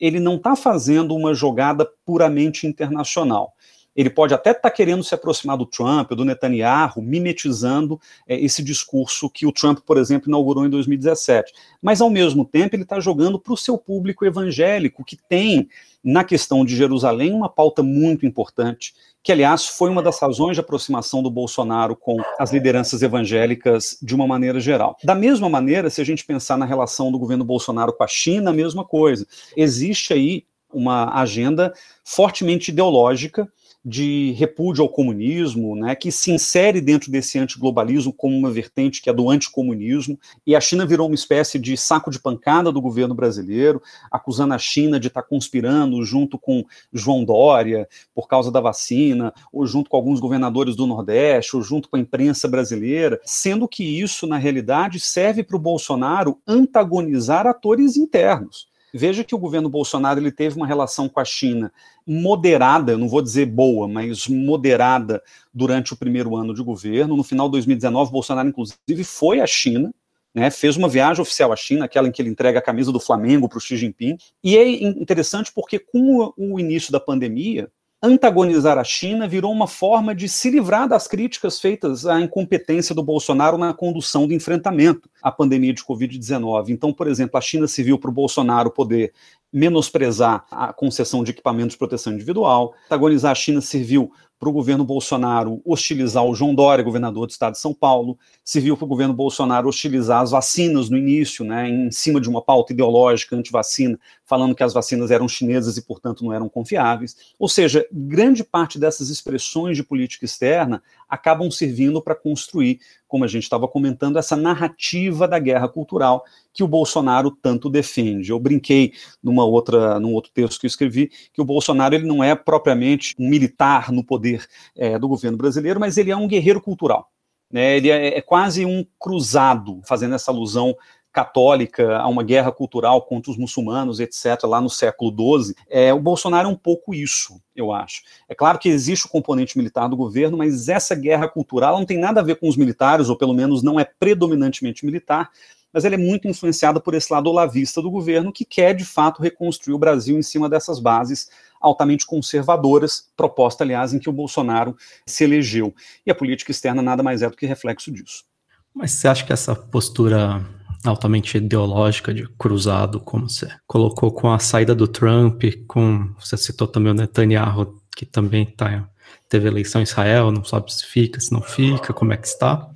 ele 0.01 0.21
não 0.21 0.37
está 0.37 0.55
fazendo 0.55 1.15
uma 1.15 1.35
jogada 1.35 1.89
puramente 2.05 2.67
internacional. 2.67 3.55
Ele 3.99 4.11
pode 4.11 4.33
até 4.33 4.51
estar 4.51 4.63
tá 4.63 4.71
querendo 4.71 5.03
se 5.03 5.13
aproximar 5.13 5.57
do 5.57 5.67
Trump, 5.67 6.13
do 6.13 6.25
Netanyahu, 6.25 7.03
mimetizando 7.03 8.01
é, 8.29 8.39
esse 8.39 8.63
discurso 8.63 9.29
que 9.29 9.45
o 9.45 9.51
Trump, 9.51 9.81
por 9.81 9.99
exemplo, 9.99 10.29
inaugurou 10.29 10.65
em 10.65 10.71
2017. 10.71 11.53
Mas, 11.83 12.01
ao 12.01 12.09
mesmo 12.09 12.45
tempo, 12.45 12.77
ele 12.77 12.85
está 12.85 13.01
jogando 13.01 13.41
para 13.41 13.53
o 13.53 13.57
seu 13.57 13.77
público 13.77 14.25
evangélico, 14.25 15.05
que 15.05 15.17
tem, 15.29 15.69
na 16.05 16.23
questão 16.23 16.65
de 16.65 16.77
Jerusalém, 16.77 17.33
uma 17.33 17.49
pauta 17.49 17.83
muito 17.83 18.25
importante, 18.25 18.95
que, 19.23 19.33
aliás, 19.33 19.67
foi 19.67 19.91
uma 19.91 20.03
das 20.03 20.19
razões 20.21 20.55
de 20.57 20.61
aproximação 20.61 21.23
do 21.23 21.31
Bolsonaro 21.31 21.97
com 21.97 22.17
as 22.39 22.53
lideranças 22.53 23.03
evangélicas 23.03 23.99
de 24.03 24.15
uma 24.15 24.27
maneira 24.27 24.61
geral. 24.61 24.97
Da 25.05 25.15
mesma 25.15 25.49
maneira, 25.49 25.91
se 25.91 26.01
a 26.01 26.05
gente 26.05 26.25
pensar 26.25 26.57
na 26.57 26.65
relação 26.65 27.13
do 27.13 27.19
governo 27.19 27.45
Bolsonaro 27.45 27.93
com 27.93 28.05
a 28.05 28.09
China, 28.09 28.51
a 28.51 28.55
mesma 28.55 28.85
coisa. 28.85 29.27
Existe 29.57 30.13
aí 30.13 30.45
uma 30.73 31.21
agenda 31.21 31.73
fortemente 32.05 32.71
ideológica 32.71 33.51
de 33.85 34.33
repúdio 34.33 34.83
ao 34.83 34.89
comunismo, 34.89 35.77
né, 35.77 35.95
que 35.95 36.11
se 36.11 36.31
insere 36.31 36.81
dentro 36.81 37.11
desse 37.11 37.39
antiglobalismo 37.39 38.13
como 38.13 38.37
uma 38.37 38.51
vertente 38.51 39.01
que 39.01 39.09
é 39.09 39.13
do 39.13 39.31
anticomunismo, 39.31 40.19
e 40.47 40.55
a 40.57 40.61
China 40.61 40.85
virou 40.85 41.07
uma 41.07 41.15
espécie 41.15 41.59
de 41.59 41.77
saco 41.77 42.11
de 42.11 42.19
pancada 42.19 42.73
do 42.73 42.81
governo 42.81 43.15
brasileiro, 43.15 43.81
acusando 44.11 44.55
a 44.55 44.59
China 44.59 44.99
de 44.99 45.09
estar 45.09 45.23
tá 45.23 45.29
conspirando 45.29 46.05
junto 46.05 46.39
com 46.39 46.65
João 46.93 47.25
Dória 47.25 47.89
por 48.15 48.27
causa 48.27 48.51
da 48.51 48.61
vacina, 48.61 49.33
ou 49.53 49.67
junto 49.67 49.89
com 49.89 49.97
alguns 49.97 50.21
governadores 50.21 50.75
do 50.75 50.87
Nordeste, 50.87 51.57
ou 51.57 51.63
junto 51.63 51.89
com 51.89 51.97
a 51.97 52.01
imprensa 52.01 52.49
brasileira, 52.49 53.21
sendo 53.25 53.69
que 53.69 53.85
isso, 53.85 54.27
na 54.27 54.37
realidade, 54.37 55.01
serve 55.01 55.43
para 55.43 55.57
o 55.57 55.61
Bolsonaro 55.61 56.39
antagonizar 56.47 57.47
atores 57.47 57.97
internos. 57.97 58.69
Veja 58.93 59.23
que 59.23 59.35
o 59.35 59.39
governo 59.39 59.69
Bolsonaro 59.69 60.19
ele 60.19 60.33
teve 60.33 60.57
uma 60.57 60.67
relação 60.67 61.09
com 61.09 61.21
a 61.21 61.25
China 61.25 61.73
moderada, 62.07 62.97
não 62.97 63.09
vou 63.09 63.21
dizer 63.21 63.47
boa, 63.47 63.87
mas 63.87 64.27
moderada 64.27 65.23
durante 65.53 65.93
o 65.93 65.97
primeiro 65.97 66.37
ano 66.37 66.55
de 66.55 66.63
governo. 66.63 67.17
No 67.17 67.23
final 67.23 67.49
de 67.49 67.53
2019, 67.53 68.11
Bolsonaro, 68.11 68.49
inclusive, 68.49 69.05
foi 69.05 69.41
à 69.41 69.47
China, 69.47 69.93
né, 70.35 70.51
fez 70.51 70.77
uma 70.77 70.89
viagem 70.89 71.21
oficial 71.21 71.53
à 71.53 71.57
China, 71.57 71.85
aquela 71.85 72.09
em 72.09 72.13
que 72.13 72.23
ele 72.23 72.31
entrega 72.31 72.59
a 72.59 72.63
camisa 72.63 72.93
do 72.93 73.01
Flamengo 73.01 73.49
para 73.49 73.59
o 73.59 73.61
Xi 73.61 73.77
Jinping. 73.77 74.17
E 74.43 74.57
é 74.57 74.69
interessante 74.69 75.53
porque, 75.53 75.79
com 75.79 76.33
o 76.37 76.61
início 76.61 76.93
da 76.93 77.01
pandemia, 77.01 77.71
antagonizar 78.03 78.79
a 78.79 78.85
China 78.85 79.27
virou 79.27 79.53
uma 79.53 79.67
forma 79.67 80.15
de 80.15 80.29
se 80.29 80.51
livrar 80.51 80.89
das 80.89 81.09
críticas 81.09 81.61
feitas 81.61 82.07
à 82.07 82.21
incompetência 82.21 82.95
do 82.95 83.03
Bolsonaro 83.03 83.59
na 83.59 83.75
condução 83.75 84.27
do 84.27 84.33
enfrentamento 84.33 85.11
à 85.23 85.33
pandemia 85.33 85.73
de 85.73 85.85
Covid-19. 85.85 86.69
Então, 86.69 86.93
por 86.93 87.09
exemplo, 87.09 87.37
a 87.37 87.41
China 87.41 87.67
se 87.67 87.83
viu 87.83 87.99
para 87.99 88.11
o 88.11 88.15
Bolsonaro 88.15 88.71
poder 88.71 89.13
menosprezar 89.53 90.45
a 90.51 90.73
concessão 90.73 91.25
de 91.25 91.31
equipamentos 91.31 91.73
de 91.73 91.79
proteção 91.79 92.13
individual, 92.13 92.75
antagonizar 92.87 93.33
a 93.33 93.35
China 93.35 93.61
serviu 93.61 94.13
para 94.39 94.49
o 94.49 94.53
governo 94.53 94.85
Bolsonaro 94.85 95.61
hostilizar 95.65 96.25
o 96.25 96.35
João 96.35 96.55
Dória, 96.55 96.85
governador 96.85 97.27
do 97.27 97.31
estado 97.31 97.55
de 97.55 97.59
São 97.59 97.75
Paulo, 97.75 98.17
serviu 98.45 98.77
para 98.77 98.85
o 98.85 98.89
governo 98.89 99.13
Bolsonaro 99.13 99.69
hostilizar 99.69 100.23
as 100.23 100.31
vacinas 100.31 100.89
no 100.89 100.97
início, 100.97 101.45
né, 101.45 101.69
em 101.69 101.91
cima 101.91 102.21
de 102.21 102.29
uma 102.29 102.41
pauta 102.41 102.73
ideológica 102.73 103.35
anti-vacina, 103.35 103.99
falando 104.29 104.55
que 104.55 104.63
as 104.63 104.75
vacinas 104.75 105.11
eram 105.11 105.27
chinesas 105.27 105.79
e, 105.79 105.83
portanto, 105.83 106.23
não 106.23 106.33
eram 106.35 106.49
confiáveis. 106.51 107.17
Ou 107.39 107.49
seja, 107.49 107.87
grande 107.91 108.45
parte 108.45 108.79
dessas 108.79 109.09
expressões 109.09 109.75
de 109.75 109.83
política 109.83 110.27
externa 110.27 110.83
acabam 111.09 111.51
servindo 111.51 112.03
para 112.03 112.15
construir, 112.15 112.79
como 113.09 113.25
a 113.25 113.27
gente 113.27 113.45
estava 113.45 113.67
comentando, 113.67 114.19
essa 114.19 114.37
narrativa 114.37 115.27
da 115.27 115.39
guerra 115.39 115.67
cultural 115.67 116.25
que 116.53 116.63
o 116.63 116.69
Bolsonaro 116.69 117.31
tanto 117.31 117.71
defende. 117.71 118.31
Eu 118.31 118.39
brinquei 118.39 118.93
numa 119.23 119.47
outra, 119.47 119.99
num 119.99 120.13
outro 120.13 120.31
texto 120.31 120.61
que 120.61 120.67
eu 120.67 120.69
escrevi 120.69 121.11
que 121.33 121.41
o 121.41 121.45
Bolsonaro 121.45 121.95
ele 121.95 122.07
não 122.07 122.23
é 122.23 122.35
propriamente 122.35 123.15
um 123.19 123.29
militar 123.29 123.91
no 123.91 124.05
poder 124.05 124.47
é, 124.77 124.99
do 124.99 125.09
governo 125.09 125.39
brasileiro, 125.39 125.81
mas 125.81 125.97
ele 125.97 126.11
é 126.11 126.17
um 126.17 126.29
guerreiro 126.29 126.61
cultural. 126.61 127.11
Né, 127.51 127.79
ele 127.79 127.91
é, 127.91 128.19
é, 128.19 128.21
quase 128.21 128.67
um 128.67 128.85
cruzado, 128.99 129.81
fazendo 129.87 130.15
essa 130.15 130.31
alusão 130.31 130.77
católica, 131.13 131.99
a 131.99 132.07
uma 132.07 132.23
guerra 132.23 132.53
cultural 132.53 133.03
contra 133.03 133.31
os 133.31 133.37
muçulmanos, 133.37 133.99
etc., 134.01 134.45
lá 134.45 134.61
no 134.61 134.71
século 134.71 135.11
XII, 135.43 135.55
é, 135.69 135.93
o 135.93 136.01
Bolsonaro 136.01 136.49
é 136.49 136.53
um 136.53 136.57
pouco 136.57 136.95
isso, 136.95 137.41
eu 137.57 137.73
acho. 137.73 138.03
É 138.29 138.35
claro 138.35 138.59
que 138.59 138.69
existe 138.69 139.07
o 139.07 139.09
componente 139.09 139.57
militar 139.57 139.89
do 139.89 139.97
governo, 139.97 140.39
mas 140.39 140.69
essa 140.69 140.95
guerra 140.95 141.29
cultural 141.29 141.79
não 141.79 141.87
tem 141.87 141.99
nada 141.99 142.21
a 142.21 142.25
ver 142.25 142.37
com 142.37 142.49
os 142.49 142.57
militares, 142.57 143.09
ou 143.09 143.17
pelo 143.17 143.35
menos 143.35 143.63
não 143.63 143.81
é 143.81 143.85
predominantemente 143.85 144.85
militar, 144.85 145.31
mas 145.73 145.85
ela 145.85 145.95
é 145.95 145.99
muito 145.99 146.27
influenciada 146.27 146.81
por 146.81 146.95
esse 146.95 147.13
lado 147.13 147.29
olavista 147.29 147.83
do 147.83 147.91
governo, 147.91 148.33
que 148.33 148.45
quer, 148.45 148.75
de 148.75 148.85
fato, 148.85 149.23
reconstruir 149.23 149.75
o 149.75 149.79
Brasil 149.79 150.19
em 150.19 150.23
cima 150.23 150.49
dessas 150.49 150.81
bases 150.81 151.29
altamente 151.61 152.07
conservadoras, 152.07 153.09
proposta, 153.17 153.65
aliás, 153.65 153.93
em 153.93 153.99
que 153.99 154.09
o 154.09 154.13
Bolsonaro 154.13 154.77
se 155.05 155.25
elegeu. 155.25 155.75
E 156.07 156.11
a 156.11 156.15
política 156.15 156.51
externa 156.51 156.81
nada 156.81 157.03
mais 157.03 157.23
é 157.23 157.29
do 157.29 157.37
que 157.37 157.47
reflexo 157.47 157.91
disso. 157.91 158.25
Mas 158.73 158.93
você 158.93 159.09
acha 159.09 159.25
que 159.25 159.33
essa 159.33 159.55
postura 159.55 160.45
altamente 160.85 161.37
ideológica 161.39 162.15
de 162.15 162.27
cruzado, 162.39 163.01
como 163.01 163.29
você 163.29 163.49
colocou 163.67 164.13
com 164.13 164.33
a 164.33 164.39
saída 164.39 164.75
do 164.75 164.87
Trump, 164.87 165.43
com 165.67 166.13
você 166.19 166.37
citou 166.37 166.69
também 166.69 166.93
o 166.93 166.95
Netanyahu, 166.95 167.81
que 167.97 168.07
também 168.07 168.47
tá, 168.47 168.89
teve 169.29 169.49
eleição 169.49 169.81
em 169.81 169.85
Israel, 169.85 170.31
não 170.31 170.45
sabe 170.45 170.73
se 170.73 170.87
fica, 170.87 171.21
se 171.21 171.33
não 171.33 171.43
fica, 171.43 171.93
como 171.93 172.13
é 172.13 172.17
que 172.17 172.27
está. 172.27 172.69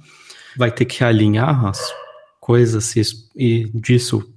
Vai 0.57 0.71
ter 0.71 0.85
que 0.85 1.05
alinhar 1.05 1.65
as 1.67 1.81
coisas 2.41 2.95
e 3.37 3.71
disso 3.73 4.29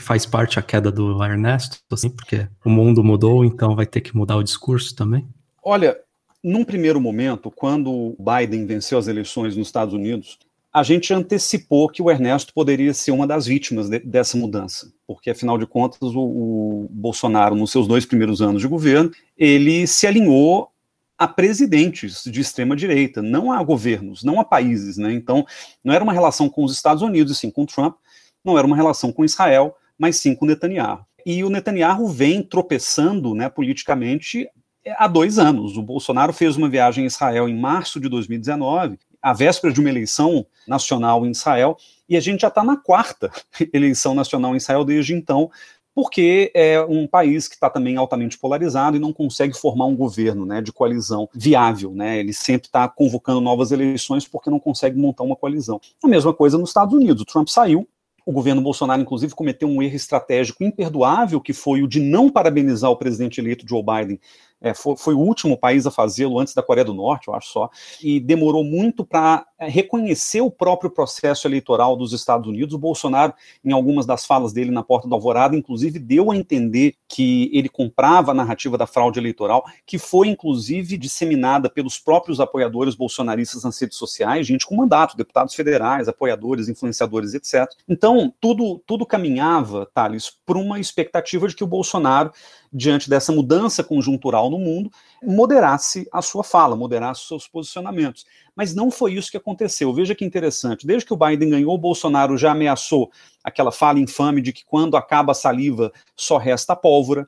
faz 0.00 0.26
parte 0.26 0.58
a 0.58 0.62
queda 0.62 0.92
do 0.92 1.24
Ernesto, 1.24 1.78
assim, 1.90 2.10
porque 2.10 2.46
o 2.62 2.68
mundo 2.68 3.02
mudou, 3.02 3.44
então 3.44 3.74
vai 3.74 3.86
ter 3.86 4.02
que 4.02 4.14
mudar 4.14 4.36
o 4.36 4.42
discurso 4.42 4.94
também? 4.94 5.26
Olha, 5.62 5.96
num 6.42 6.64
primeiro 6.64 7.00
momento, 7.00 7.50
quando 7.50 8.14
Biden 8.18 8.66
venceu 8.66 8.98
as 8.98 9.08
eleições 9.08 9.56
nos 9.56 9.68
Estados 9.68 9.94
Unidos, 9.94 10.38
a 10.78 10.82
gente 10.82 11.12
antecipou 11.12 11.88
que 11.88 12.00
o 12.00 12.10
Ernesto 12.10 12.54
poderia 12.54 12.94
ser 12.94 13.10
uma 13.10 13.26
das 13.26 13.46
vítimas 13.46 13.88
de, 13.88 13.98
dessa 13.98 14.36
mudança, 14.36 14.92
porque 15.06 15.30
afinal 15.30 15.58
de 15.58 15.66
contas 15.66 16.14
o, 16.14 16.20
o, 16.20 16.88
Bolsonaro, 16.90 17.56
nos 17.56 17.72
seus 17.72 17.88
dois 17.88 18.06
primeiros 18.06 18.40
anos 18.40 18.62
de 18.62 18.68
governo, 18.68 19.10
ele 19.36 19.86
se 19.86 20.06
alinhou 20.06 20.70
a 21.18 21.26
presidentes 21.26 22.22
de 22.24 22.40
extrema 22.40 22.76
direita, 22.76 23.20
não 23.20 23.50
a 23.50 23.60
governos, 23.62 24.22
não 24.22 24.38
a 24.38 24.44
países, 24.44 24.96
né? 24.96 25.12
Então 25.12 25.44
não 25.82 25.92
era 25.92 26.04
uma 26.04 26.12
relação 26.12 26.48
com 26.48 26.62
os 26.62 26.72
Estados 26.72 27.02
Unidos, 27.02 27.38
sim 27.38 27.50
com 27.50 27.66
Trump, 27.66 27.96
não 28.44 28.56
era 28.56 28.66
uma 28.66 28.76
relação 28.76 29.10
com 29.10 29.24
Israel, 29.24 29.74
mas 29.98 30.16
sim 30.16 30.34
com 30.34 30.46
Netanyahu. 30.46 31.04
E 31.26 31.42
o 31.42 31.50
Netanyahu 31.50 32.06
vem 32.06 32.40
tropeçando, 32.40 33.34
né, 33.34 33.48
politicamente 33.48 34.48
há 34.96 35.08
dois 35.08 35.38
anos. 35.38 35.76
O 35.76 35.82
Bolsonaro 35.82 36.32
fez 36.32 36.56
uma 36.56 36.68
viagem 36.68 37.04
a 37.04 37.06
Israel 37.08 37.48
em 37.48 37.58
março 37.58 38.00
de 38.00 38.08
2019 38.08 38.96
a 39.22 39.32
véspera 39.32 39.72
de 39.72 39.80
uma 39.80 39.88
eleição 39.88 40.46
nacional 40.66 41.26
em 41.26 41.30
Israel, 41.30 41.76
e 42.08 42.16
a 42.16 42.20
gente 42.20 42.40
já 42.40 42.48
está 42.48 42.62
na 42.62 42.76
quarta 42.76 43.30
eleição 43.72 44.14
nacional 44.14 44.54
em 44.54 44.58
Israel 44.58 44.84
desde 44.84 45.14
então, 45.14 45.50
porque 45.94 46.52
é 46.54 46.80
um 46.80 47.08
país 47.08 47.48
que 47.48 47.54
está 47.54 47.68
também 47.68 47.96
altamente 47.96 48.38
polarizado 48.38 48.96
e 48.96 49.00
não 49.00 49.12
consegue 49.12 49.52
formar 49.52 49.86
um 49.86 49.96
governo 49.96 50.46
né, 50.46 50.62
de 50.62 50.72
coalizão 50.72 51.28
viável. 51.34 51.92
Né? 51.92 52.20
Ele 52.20 52.32
sempre 52.32 52.68
está 52.68 52.88
convocando 52.88 53.40
novas 53.40 53.72
eleições 53.72 54.24
porque 54.24 54.48
não 54.48 54.60
consegue 54.60 54.96
montar 54.96 55.24
uma 55.24 55.34
coalizão. 55.34 55.80
A 56.00 56.06
mesma 56.06 56.32
coisa 56.32 56.56
nos 56.56 56.70
Estados 56.70 56.94
Unidos. 56.94 57.22
O 57.22 57.26
Trump 57.26 57.48
saiu, 57.48 57.88
o 58.24 58.30
governo 58.30 58.62
Bolsonaro, 58.62 59.02
inclusive, 59.02 59.34
cometeu 59.34 59.66
um 59.66 59.82
erro 59.82 59.96
estratégico 59.96 60.62
imperdoável, 60.62 61.40
que 61.40 61.52
foi 61.52 61.82
o 61.82 61.88
de 61.88 61.98
não 61.98 62.30
parabenizar 62.30 62.90
o 62.90 62.96
presidente 62.96 63.40
eleito 63.40 63.66
Joe 63.66 63.82
Biden 63.82 64.20
é, 64.60 64.74
foi, 64.74 64.96
foi, 64.96 65.14
o 65.14 65.20
último 65.20 65.56
país 65.56 65.86
a 65.86 65.90
fazê-lo 65.90 66.38
antes 66.38 66.52
da 66.52 66.62
Coreia 66.62 66.84
do 66.84 66.94
Norte, 66.94 67.28
eu 67.28 67.34
acho 67.34 67.48
só, 67.48 67.70
e 68.02 68.18
demorou 68.18 68.64
muito 68.64 69.04
para 69.04 69.46
é, 69.58 69.68
reconhecer 69.68 70.40
o 70.40 70.50
próprio 70.50 70.90
processo 70.90 71.46
eleitoral 71.46 71.96
dos 71.96 72.12
Estados 72.12 72.48
Unidos. 72.48 72.74
O 72.74 72.78
Bolsonaro, 72.78 73.32
em 73.64 73.72
algumas 73.72 74.06
das 74.06 74.26
falas 74.26 74.52
dele 74.52 74.70
na 74.70 74.82
porta 74.82 75.08
da 75.08 75.14
alvorada, 75.14 75.56
inclusive 75.56 75.98
deu 75.98 76.30
a 76.30 76.36
entender 76.36 76.94
que 77.08 77.50
ele 77.52 77.68
comprava 77.68 78.32
a 78.32 78.34
narrativa 78.34 78.76
da 78.76 78.86
fraude 78.86 79.18
eleitoral, 79.18 79.64
que 79.86 79.98
foi 79.98 80.28
inclusive 80.28 80.96
disseminada 80.96 81.70
pelos 81.70 81.98
próprios 81.98 82.40
apoiadores 82.40 82.94
bolsonaristas 82.94 83.62
nas 83.62 83.80
redes 83.80 83.96
sociais, 83.96 84.46
gente 84.46 84.66
com 84.66 84.74
mandato, 84.74 85.16
deputados 85.16 85.54
federais, 85.54 86.08
apoiadores, 86.08 86.68
influenciadores, 86.68 87.34
etc. 87.34 87.68
Então, 87.88 88.32
tudo, 88.40 88.82
tudo 88.86 89.06
caminhava, 89.06 89.86
Thales, 89.94 90.32
por 90.44 90.56
uma 90.56 90.80
expectativa 90.80 91.46
de 91.46 91.54
que 91.54 91.64
o 91.64 91.66
Bolsonaro 91.66 92.32
diante 92.72 93.08
dessa 93.08 93.32
mudança 93.32 93.82
conjuntural 93.82 94.50
no 94.50 94.58
mundo, 94.58 94.90
moderasse 95.22 96.06
a 96.12 96.22
sua 96.22 96.44
fala, 96.44 96.76
moderasse 96.76 97.22
os 97.22 97.28
seus 97.28 97.48
posicionamentos. 97.48 98.26
Mas 98.54 98.74
não 98.74 98.90
foi 98.90 99.14
isso 99.14 99.30
que 99.30 99.36
aconteceu. 99.36 99.92
Veja 99.92 100.14
que 100.14 100.24
interessante. 100.24 100.86
Desde 100.86 101.06
que 101.06 101.14
o 101.14 101.16
Biden 101.16 101.50
ganhou, 101.50 101.74
o 101.74 101.78
Bolsonaro 101.78 102.36
já 102.36 102.52
ameaçou 102.52 103.10
aquela 103.42 103.72
fala 103.72 103.98
infame 103.98 104.42
de 104.42 104.52
que 104.52 104.64
quando 104.64 104.96
acaba 104.96 105.32
a 105.32 105.34
saliva 105.34 105.92
só 106.16 106.36
resta 106.36 106.72
a 106.72 106.76
pólvora. 106.76 107.26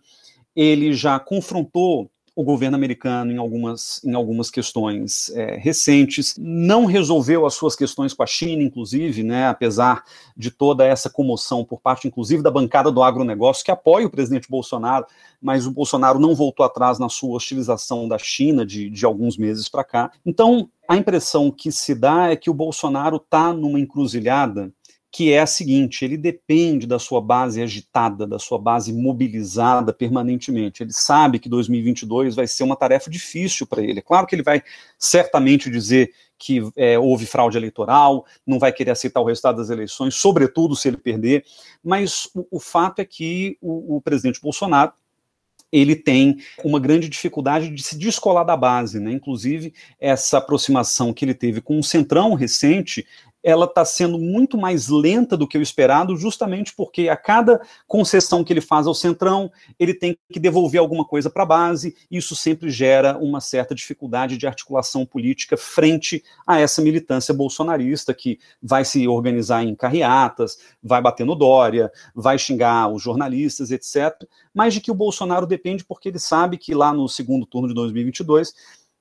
Ele 0.55 0.93
já 0.93 1.19
confrontou 1.21 2.11
o 2.35 2.45
governo 2.45 2.77
americano 2.77 3.33
em 3.33 3.37
algumas, 3.37 4.03
em 4.05 4.15
algumas 4.15 4.51
questões 4.51 5.31
é, 5.31 5.57
recentes, 5.57 6.35
não 6.39 6.85
resolveu 6.85 7.47
as 7.47 7.55
suas 7.55 7.75
questões 7.77 8.15
com 8.15 8.23
a 8.23 8.27
China, 8.27 8.63
inclusive, 8.63 9.23
né, 9.23 9.47
apesar 9.47 10.05
de 10.37 10.51
toda 10.51 10.87
essa 10.87 11.11
comoção 11.11 11.65
por 11.65 11.81
parte, 11.81 12.09
inclusive, 12.09 12.43
da 12.43 12.51
bancada 12.51 12.91
do 12.91 13.03
agronegócio, 13.03 13.65
que 13.65 13.71
apoia 13.71 14.07
o 14.07 14.11
presidente 14.11 14.49
Bolsonaro, 14.49 15.07
mas 15.41 15.67
o 15.67 15.71
Bolsonaro 15.71 16.19
não 16.19 16.35
voltou 16.35 16.65
atrás 16.65 16.99
na 16.99 17.09
sua 17.09 17.37
hostilização 17.37 18.09
da 18.09 18.19
China 18.19 18.65
de, 18.65 18.91
de 18.91 19.05
alguns 19.05 19.37
meses 19.37 19.69
para 19.69 19.85
cá. 19.85 20.13
Então, 20.25 20.69
a 20.89 20.97
impressão 20.97 21.51
que 21.51 21.71
se 21.71 21.95
dá 21.95 22.31
é 22.31 22.37
que 22.37 22.51
o 22.51 22.55
Bolsonaro 22.55 23.17
está 23.17 23.53
numa 23.53 23.79
encruzilhada 23.79 24.73
que 25.11 25.33
é 25.33 25.41
a 25.41 25.47
seguinte: 25.47 26.05
ele 26.05 26.17
depende 26.17 26.87
da 26.87 26.99
sua 26.99 27.21
base 27.21 27.61
agitada, 27.61 28.27
da 28.27 28.39
sua 28.39 28.59
base 28.59 28.93
mobilizada 28.93 29.93
permanentemente. 29.93 30.83
Ele 30.83 30.93
sabe 30.93 31.39
que 31.39 31.49
2022 31.49 32.37
vai 32.37 32.47
ser 32.47 32.63
uma 32.63 32.77
tarefa 32.77 33.11
difícil 33.11 33.67
para 33.67 33.83
ele. 33.83 34.01
Claro 34.01 34.27
que 34.27 34.35
ele 34.35 34.43
vai 34.43 34.63
certamente 34.99 35.71
dizer 35.71 36.13
que 36.39 36.63
é, 36.75 36.99
houve 36.99 37.27
fraude 37.27 37.59
eleitoral, 37.59 38.25
não 38.47 38.59
vai 38.59 38.73
querer 38.73 38.93
aceitar 38.93 39.21
o 39.21 39.27
resultado 39.27 39.57
das 39.57 39.69
eleições, 39.69 40.15
sobretudo 40.15 40.75
se 40.75 40.89
ele 40.89 40.97
perder, 40.97 41.45
mas 41.85 42.31
o, 42.35 42.47
o 42.53 42.61
fato 42.61 43.01
é 43.01 43.05
que 43.05 43.59
o, 43.61 43.97
o 43.97 44.01
presidente 44.01 44.41
Bolsonaro 44.41 44.93
ele 45.73 45.95
tem 45.95 46.39
uma 46.65 46.81
grande 46.81 47.09
dificuldade 47.09 47.69
de 47.69 47.83
se 47.83 47.97
descolar 47.97 48.45
da 48.45 48.57
base, 48.57 48.99
né? 48.99 49.13
Inclusive, 49.13 49.73
essa 50.01 50.39
aproximação 50.39 51.13
que 51.13 51.25
ele 51.25 51.35
teve 51.35 51.61
com 51.61 51.79
o 51.79 51.85
Centrão 51.85 52.35
recente 52.35 53.07
ela 53.43 53.65
está 53.65 53.85
sendo 53.85 54.19
muito 54.19 54.59
mais 54.59 54.89
lenta 54.89 55.37
do 55.37 55.49
que 55.49 55.57
o 55.57 55.63
esperado, 55.63 56.17
justamente 56.17 56.75
porque 56.75 57.09
a 57.09 57.17
cada 57.17 57.61
concessão 57.87 58.45
que 58.45 58.53
ele 58.53 58.61
faz 58.61 58.87
ao 58.87 58.95
Centrão, 58.95 59.51
ele 59.79 59.95
tem 59.95 60.17
que 60.31 60.39
devolver 60.39 60.81
alguma 60.81 61.05
coisa 61.05 61.31
para 61.31 61.43
a 61.43 61.47
base, 61.47 61.97
e 62.11 62.19
isso 62.19 62.37
sempre 62.37 62.71
gera 62.71 63.17
uma 63.19 63.41
certa 63.41 63.75
dificuldade 63.75 64.37
de 64.37 64.47
articulação 64.47 65.07
política 65.07 65.57
frente 65.57 66.23
a 66.47 66.59
essa 66.59 66.83
militância 66.83 67.33
bolsonarista 67.33 68.13
que 68.13 68.39
vai 68.63 68.85
se 68.85 69.07
organizar 69.09 69.65
em 69.65 69.75
carreatas, 69.75 70.59
vai 70.83 71.01
bater 71.01 71.25
no 71.25 71.35
Dória, 71.35 71.91
vai 72.15 72.39
xingar 72.39 72.93
os 72.93 73.03
jornalistas, 73.03 73.71
etc. 73.71 74.15
Mas 74.53 74.75
de 74.75 74.81
que 74.81 74.91
o 74.91 74.95
Bolsonaro 74.95 75.47
depende 75.47 75.85
porque 75.85 76.09
ele 76.09 76.19
sabe 76.19 76.59
que 76.59 76.75
lá 76.75 76.93
no 76.93 77.09
segundo 77.09 77.47
turno 77.47 77.69
de 77.69 77.75
2022, 77.75 78.53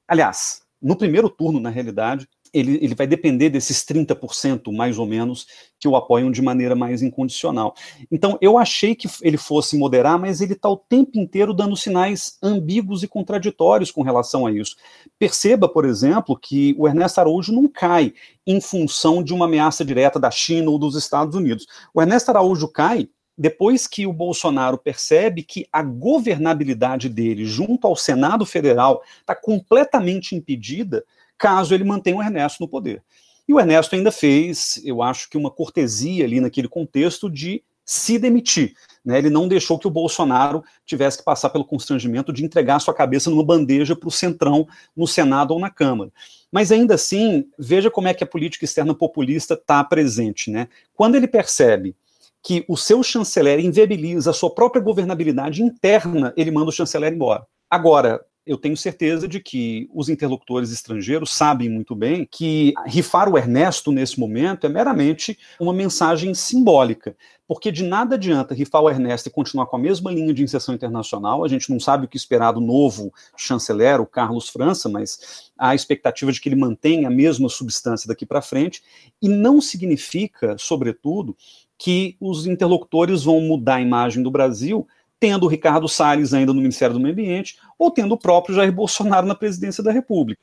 aliás, 0.08 0.62
no 0.82 0.96
primeiro 0.96 1.30
turno, 1.30 1.60
na 1.60 1.70
realidade, 1.70 2.28
ele, 2.54 2.80
ele 2.82 2.96
vai 2.96 3.08
depender 3.08 3.50
desses 3.50 3.86
30%, 3.86 4.72
mais 4.72 4.98
ou 4.98 5.06
menos, 5.06 5.48
que 5.80 5.88
o 5.88 5.96
apoiam 5.96 6.32
de 6.32 6.42
maneira 6.42 6.76
mais 6.76 7.02
incondicional. 7.02 7.74
Então, 8.12 8.38
eu 8.42 8.58
achei 8.58 8.96
que 8.96 9.08
ele 9.22 9.38
fosse 9.38 9.78
moderar, 9.78 10.20
mas 10.20 10.42
ele 10.42 10.54
está 10.54 10.70
o 10.70 10.78
tempo 10.78 11.18
inteiro 11.18 11.54
dando 11.54 11.76
sinais 11.76 12.38
ambíguos 12.42 13.04
e 13.04 13.08
contraditórios 13.08 13.92
com 13.92 14.02
relação 14.02 14.46
a 14.46 14.52
isso. 14.52 14.76
Perceba, 15.18 15.70
por 15.70 15.86
exemplo, 15.86 16.38
que 16.38 16.76
o 16.78 16.88
Ernesto 16.88 17.20
Araújo 17.20 17.54
não 17.54 17.68
cai 17.68 18.14
em 18.46 18.60
função 18.60 19.24
de 19.24 19.34
uma 19.34 19.46
ameaça 19.46 19.86
direta 19.86 20.20
da 20.20 20.32
China 20.32 20.72
ou 20.72 20.80
dos 20.80 20.96
Estados 20.96 21.36
Unidos. 21.36 21.66
O 21.94 22.02
Ernesto 22.02 22.30
Araújo 22.30 22.68
cai 22.68 23.08
depois 23.40 23.88
que 23.88 24.06
o 24.06 24.12
Bolsonaro 24.12 24.78
percebe 24.78 25.44
que 25.44 25.66
a 25.72 25.82
governabilidade 25.82 27.08
dele 27.08 27.46
junto 27.46 27.88
ao 27.88 27.96
Senado 27.96 28.46
Federal 28.46 29.02
está 29.22 29.34
completamente 29.34 30.36
impedida 30.36 31.06
caso 31.40 31.74
ele 31.74 31.84
mantenha 31.84 32.18
o 32.18 32.22
Ernesto 32.22 32.62
no 32.62 32.68
poder. 32.68 33.02
E 33.48 33.54
o 33.54 33.60
Ernesto 33.60 33.96
ainda 33.96 34.12
fez, 34.12 34.80
eu 34.84 35.02
acho 35.02 35.28
que 35.28 35.38
uma 35.38 35.50
cortesia 35.50 36.24
ali 36.24 36.40
naquele 36.40 36.68
contexto 36.68 37.28
de 37.28 37.64
se 37.84 38.20
demitir. 38.20 38.74
Né? 39.04 39.18
Ele 39.18 39.32
não 39.32 39.48
deixou 39.48 39.80
que 39.80 39.88
o 39.88 39.90
Bolsonaro 39.90 40.64
tivesse 40.86 41.18
que 41.18 41.24
passar 41.24 41.50
pelo 41.50 41.66
constrangimento 41.66 42.32
de 42.32 42.46
entregar 42.46 42.78
sua 42.78 42.94
cabeça 42.94 43.32
numa 43.32 43.44
bandeja 43.44 43.96
para 43.96 44.08
o 44.08 44.12
Centrão 44.12 44.68
no 44.96 45.08
Senado 45.08 45.52
ou 45.56 45.60
na 45.60 45.72
Câmara. 45.72 46.12
Mas 46.52 46.72
ainda 46.72 46.94
assim, 46.94 47.48
veja 47.58 47.90
como 47.90 48.08
é 48.08 48.14
que 48.14 48.24
a 48.24 48.28
política 48.28 48.66
externa 48.66 48.94
populista 48.94 49.56
está 49.56 49.84
presente. 49.84 50.52
Né? 50.52 50.68
Quando 50.94 51.16
ele 51.16 51.28
percebe 51.28 51.96
que 52.44 52.64
o 52.68 52.78
seu 52.78 53.02
chanceler 53.02 53.60
inviabiliza 53.60 54.30
a 54.30 54.34
sua 54.34 54.54
própria 54.54 54.82
governabilidade 54.82 55.64
interna, 55.64 56.32
ele 56.38 56.52
manda 56.52 56.70
o 56.70 56.72
chanceler 56.72 57.12
embora. 57.12 57.48
Agora, 57.68 58.24
eu 58.46 58.58
tenho 58.58 58.76
certeza 58.76 59.28
de 59.28 59.40
que 59.40 59.90
os 59.94 60.10
interlocutores 60.10 60.72
estrangeiros 60.72 61.32
sabem 61.32 61.70
muito 61.70 61.96
bem 61.96 62.28
que 62.30 62.74
rifar 62.88 63.30
o 63.30 63.38
Ernesto 63.38 63.92
nesse 63.92 64.20
momento 64.20 64.66
é 64.66 64.70
meramente 64.70 65.38
uma 65.60 65.74
mensagem 65.74 66.34
simbólica, 66.34 67.16
porque 67.48 67.72
de 67.72 67.84
nada 67.84 68.16
adianta 68.16 68.56
rifar 68.56 68.82
o 68.82 68.90
Ernesto 68.90 69.28
e 69.30 69.32
continuar 69.32 69.68
com 69.68 69.76
a 69.76 69.80
mesma 69.80 70.12
linha 70.12 70.34
de 70.34 70.44
inserção 70.44 70.74
internacional. 70.74 71.44
A 71.44 71.48
gente 71.48 71.70
não 71.70 71.80
sabe 71.80 72.06
o 72.06 72.08
que 72.08 72.18
esperar 72.18 72.52
do 72.52 72.62
novo 72.62 73.14
chanceler, 73.38 74.02
o 74.02 74.06
Carlos 74.06 74.50
França, 74.50 74.90
mas 74.90 75.52
há 75.58 75.70
a 75.70 75.76
expectativa 75.76 76.32
de 76.32 76.42
que 76.42 76.50
ele 76.50 76.56
mantenha 76.56 77.08
a 77.08 77.12
mesma 77.12 77.50
substância 77.50 78.08
daqui 78.08 78.26
para 78.26 78.42
frente, 78.42 78.82
e 79.22 79.28
não 79.28 79.62
significa, 79.62 80.56
sobretudo, 80.58 81.36
que 81.78 82.18
os 82.20 82.46
interlocutores 82.46 83.24
vão 83.24 83.40
mudar 83.42 83.76
a 83.76 83.82
imagem 83.82 84.22
do 84.22 84.30
Brasil 84.30 84.86
tendo 85.20 85.46
o 85.46 85.50
Ricardo 85.50 85.88
Salles 85.88 86.34
ainda 86.34 86.54
no 86.54 86.62
Ministério 86.62 86.94
do 86.94 87.00
Meio 87.00 87.14
Ambiente, 87.14 87.58
ou 87.78 87.92
tendo 87.92 88.14
o 88.14 88.18
próprio 88.18 88.56
Jair 88.56 88.72
Bolsonaro 88.72 89.28
na 89.28 89.36
presidência 89.36 89.84
da 89.84 89.92
República. 89.92 90.42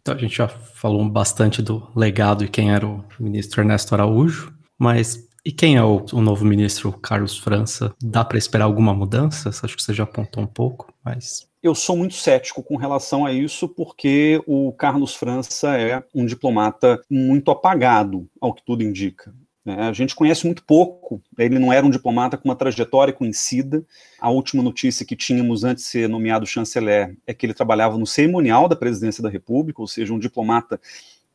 Então 0.00 0.14
a 0.14 0.18
gente 0.18 0.36
já 0.36 0.48
falou 0.48 1.06
bastante 1.08 1.62
do 1.62 1.86
legado 1.94 2.44
e 2.44 2.48
quem 2.48 2.72
era 2.72 2.86
o 2.86 3.04
ministro 3.18 3.60
Ernesto 3.60 3.94
Araújo, 3.94 4.52
mas 4.78 5.28
e 5.44 5.52
quem 5.52 5.76
é 5.76 5.82
o, 5.82 6.04
o 6.12 6.20
novo 6.20 6.44
ministro 6.44 6.92
Carlos 6.92 7.38
França? 7.38 7.94
Dá 8.02 8.24
para 8.24 8.38
esperar 8.38 8.64
alguma 8.64 8.94
mudança? 8.94 9.48
Acho 9.48 9.76
que 9.76 9.82
você 9.82 9.94
já 9.94 10.04
apontou 10.04 10.42
um 10.42 10.46
pouco, 10.46 10.92
mas 11.04 11.50
eu 11.62 11.74
sou 11.74 11.94
muito 11.94 12.14
cético 12.14 12.62
com 12.62 12.76
relação 12.76 13.26
a 13.26 13.32
isso, 13.32 13.68
porque 13.68 14.42
o 14.46 14.72
Carlos 14.72 15.14
França 15.14 15.76
é 15.76 16.02
um 16.14 16.24
diplomata 16.24 17.00
muito 17.10 17.50
apagado, 17.50 18.26
ao 18.40 18.54
que 18.54 18.64
tudo 18.64 18.82
indica. 18.82 19.34
Né? 19.64 19.74
A 19.74 19.92
gente 19.92 20.14
conhece 20.14 20.46
muito 20.46 20.64
pouco, 20.64 21.22
ele 21.38 21.58
não 21.58 21.72
era 21.72 21.84
um 21.84 21.90
diplomata 21.90 22.36
com 22.36 22.48
uma 22.48 22.56
trajetória 22.56 23.12
conhecida. 23.12 23.84
A 24.18 24.30
última 24.30 24.62
notícia 24.62 25.04
que 25.04 25.16
tínhamos 25.16 25.64
antes 25.64 25.84
de 25.84 25.90
ser 25.90 26.08
nomeado 26.08 26.46
chanceler 26.46 27.16
é 27.26 27.34
que 27.34 27.44
ele 27.44 27.54
trabalhava 27.54 27.98
no 27.98 28.06
cerimonial 28.06 28.68
da 28.68 28.76
presidência 28.76 29.22
da 29.22 29.28
República, 29.28 29.80
ou 29.80 29.88
seja, 29.88 30.14
um 30.14 30.18
diplomata 30.18 30.80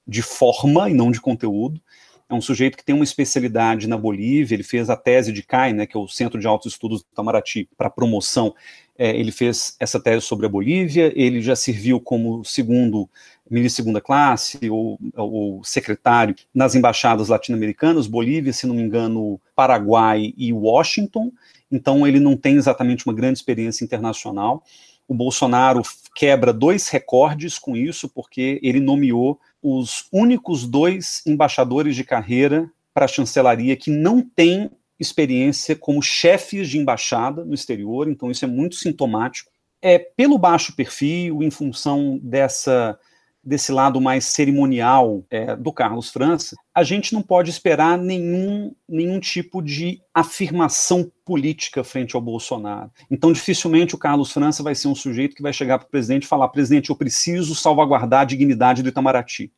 de 0.07 0.21
forma 0.21 0.89
e 0.89 0.93
não 0.93 1.11
de 1.11 1.21
conteúdo. 1.21 1.81
É 2.27 2.33
um 2.33 2.41
sujeito 2.41 2.75
que 2.75 2.83
tem 2.83 2.95
uma 2.95 3.03
especialidade 3.03 3.87
na 3.87 3.97
Bolívia, 3.97 4.55
ele 4.55 4.63
fez 4.63 4.89
a 4.89 4.97
tese 4.97 5.31
de 5.31 5.43
CAI, 5.43 5.73
né, 5.73 5.85
que 5.85 5.95
é 5.95 5.99
o 5.99 6.07
Centro 6.07 6.39
de 6.39 6.47
Altos 6.47 6.73
Estudos 6.73 7.01
do 7.01 7.07
Itamaraty, 7.11 7.69
para 7.77 7.87
promoção. 7.87 8.55
É, 8.97 9.15
ele 9.15 9.31
fez 9.31 9.75
essa 9.79 9.99
tese 9.99 10.25
sobre 10.25 10.47
a 10.47 10.49
Bolívia, 10.49 11.13
ele 11.15 11.39
já 11.39 11.55
serviu 11.55 11.99
como 11.99 12.43
segundo 12.43 13.07
ministro 13.49 13.83
de 13.83 13.85
segunda 13.85 14.01
classe 14.01 14.69
ou, 14.69 14.99
ou 15.15 15.63
secretário 15.63 16.35
nas 16.53 16.75
embaixadas 16.75 17.29
latino-americanas, 17.29 18.07
Bolívia, 18.07 18.51
se 18.51 18.65
não 18.65 18.75
me 18.75 18.81
engano, 18.81 19.39
Paraguai 19.55 20.33
e 20.35 20.51
Washington, 20.51 21.31
então 21.71 22.07
ele 22.07 22.19
não 22.19 22.35
tem 22.35 22.55
exatamente 22.55 23.05
uma 23.05 23.13
grande 23.13 23.39
experiência 23.39 23.83
internacional. 23.83 24.63
O 25.07 25.13
Bolsonaro 25.13 25.83
quebra 26.15 26.51
dois 26.51 26.87
recordes 26.87 27.59
com 27.59 27.75
isso, 27.75 28.09
porque 28.09 28.59
ele 28.63 28.79
nomeou 28.79 29.39
os 29.61 30.07
únicos 30.11 30.67
dois 30.67 31.21
embaixadores 31.25 31.95
de 31.95 32.03
carreira 32.03 32.69
para 32.93 33.05
a 33.05 33.09
chancelaria 33.09 33.75
que 33.75 33.91
não 33.91 34.21
têm 34.21 34.71
experiência 34.99 35.75
como 35.75 36.01
chefes 36.01 36.69
de 36.69 36.77
embaixada 36.77 37.43
no 37.43 37.53
exterior, 37.53 38.07
então 38.07 38.31
isso 38.31 38.45
é 38.45 38.47
muito 38.47 38.75
sintomático. 38.75 39.51
É 39.81 39.99
pelo 39.99 40.37
baixo 40.37 40.75
perfil, 40.75 41.43
em 41.43 41.51
função 41.51 42.19
dessa 42.23 42.97
desse 43.45 43.71
lado 43.71 44.01
mais 44.01 44.25
cerimonial 44.25 45.23
é, 45.29 45.55
do 45.55 45.71
Carlos 45.71 46.09
França, 46.09 46.55
a 46.73 46.83
gente 46.83 47.13
não 47.13 47.21
pode 47.21 47.51
esperar 47.51 47.97
nenhum, 47.97 48.73
nenhum 48.89 49.19
tipo 49.19 49.61
de 49.61 50.01
afirmação 50.13 51.11
política 51.23 51.83
frente 51.83 52.15
ao 52.15 52.21
Bolsonaro. 52.21 52.91
Então, 53.09 53.31
dificilmente 53.31 53.93
o 53.93 53.99
Carlos 53.99 54.31
França 54.31 54.63
vai 54.63 54.73
ser 54.73 54.87
um 54.87 54.95
sujeito 54.95 55.35
que 55.35 55.43
vai 55.43 55.53
chegar 55.53 55.77
para 55.77 55.87
o 55.87 55.91
presidente 55.91 56.23
e 56.23 56.27
falar: 56.27 56.49
presidente, 56.49 56.89
eu 56.89 56.95
preciso 56.95 57.53
salvaguardar 57.53 58.21
a 58.21 58.25
dignidade 58.25 58.81
do 58.81 58.89
Itamaraty. 58.89 59.51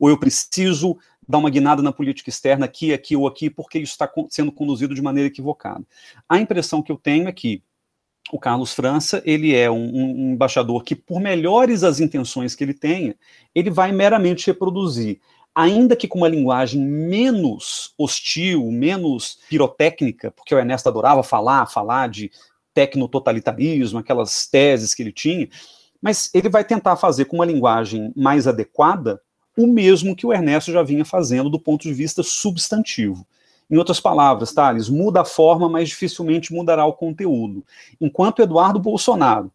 Ou 0.00 0.08
eu 0.08 0.18
preciso 0.18 0.96
dar 1.28 1.38
uma 1.38 1.50
guinada 1.50 1.82
na 1.82 1.92
política 1.92 2.30
externa 2.30 2.64
aqui, 2.64 2.92
aqui 2.92 3.14
ou 3.14 3.26
aqui, 3.26 3.50
porque 3.50 3.78
isso 3.78 3.92
está 3.92 4.10
sendo 4.30 4.50
conduzido 4.50 4.94
de 4.94 5.02
maneira 5.02 5.28
equivocada. 5.28 5.84
A 6.26 6.38
impressão 6.38 6.82
que 6.82 6.90
eu 6.90 6.96
tenho 6.96 7.28
é 7.28 7.32
que 7.32 7.62
o 8.32 8.38
Carlos 8.38 8.74
França, 8.74 9.22
ele 9.24 9.54
é 9.54 9.70
um, 9.70 9.76
um, 9.76 10.32
embaixador 10.32 10.82
que, 10.82 10.94
por 10.94 11.20
melhores 11.20 11.82
as 11.82 12.00
intenções 12.00 12.54
que 12.54 12.62
ele 12.62 12.74
tenha, 12.74 13.14
ele 13.54 13.70
vai 13.70 13.92
meramente 13.92 14.46
reproduzir, 14.46 15.20
ainda 15.54 15.96
que 15.96 16.06
com 16.06 16.18
uma 16.18 16.28
linguagem 16.28 16.80
menos 16.80 17.92
hostil, 17.98 18.70
menos 18.70 19.38
pirotécnica, 19.48 20.30
porque 20.30 20.54
o 20.54 20.58
Ernesto 20.58 20.88
adorava 20.88 21.22
falar, 21.22 21.66
falar 21.66 22.08
de 22.08 22.30
tecnototalitarismo, 22.74 23.98
aquelas 23.98 24.46
teses 24.46 24.94
que 24.94 25.02
ele 25.02 25.12
tinha, 25.12 25.48
mas 26.00 26.30
ele 26.32 26.48
vai 26.48 26.64
tentar 26.64 26.96
fazer 26.96 27.24
com 27.24 27.36
uma 27.36 27.44
linguagem 27.44 28.12
mais 28.14 28.46
adequada 28.46 29.20
o 29.56 29.66
mesmo 29.66 30.14
que 30.14 30.24
o 30.24 30.32
Ernesto 30.32 30.70
já 30.70 30.84
vinha 30.84 31.04
fazendo 31.04 31.50
do 31.50 31.58
ponto 31.58 31.82
de 31.82 31.92
vista 31.92 32.22
substantivo. 32.22 33.26
Em 33.70 33.76
outras 33.76 34.00
palavras, 34.00 34.52
Thales, 34.52 34.88
muda 34.88 35.20
a 35.20 35.24
forma, 35.24 35.68
mas 35.68 35.88
dificilmente 35.88 36.52
mudará 36.52 36.84
o 36.86 36.94
conteúdo. 36.94 37.64
Enquanto 38.00 38.40
Eduardo 38.40 38.78
Bolsonaro 38.78 39.52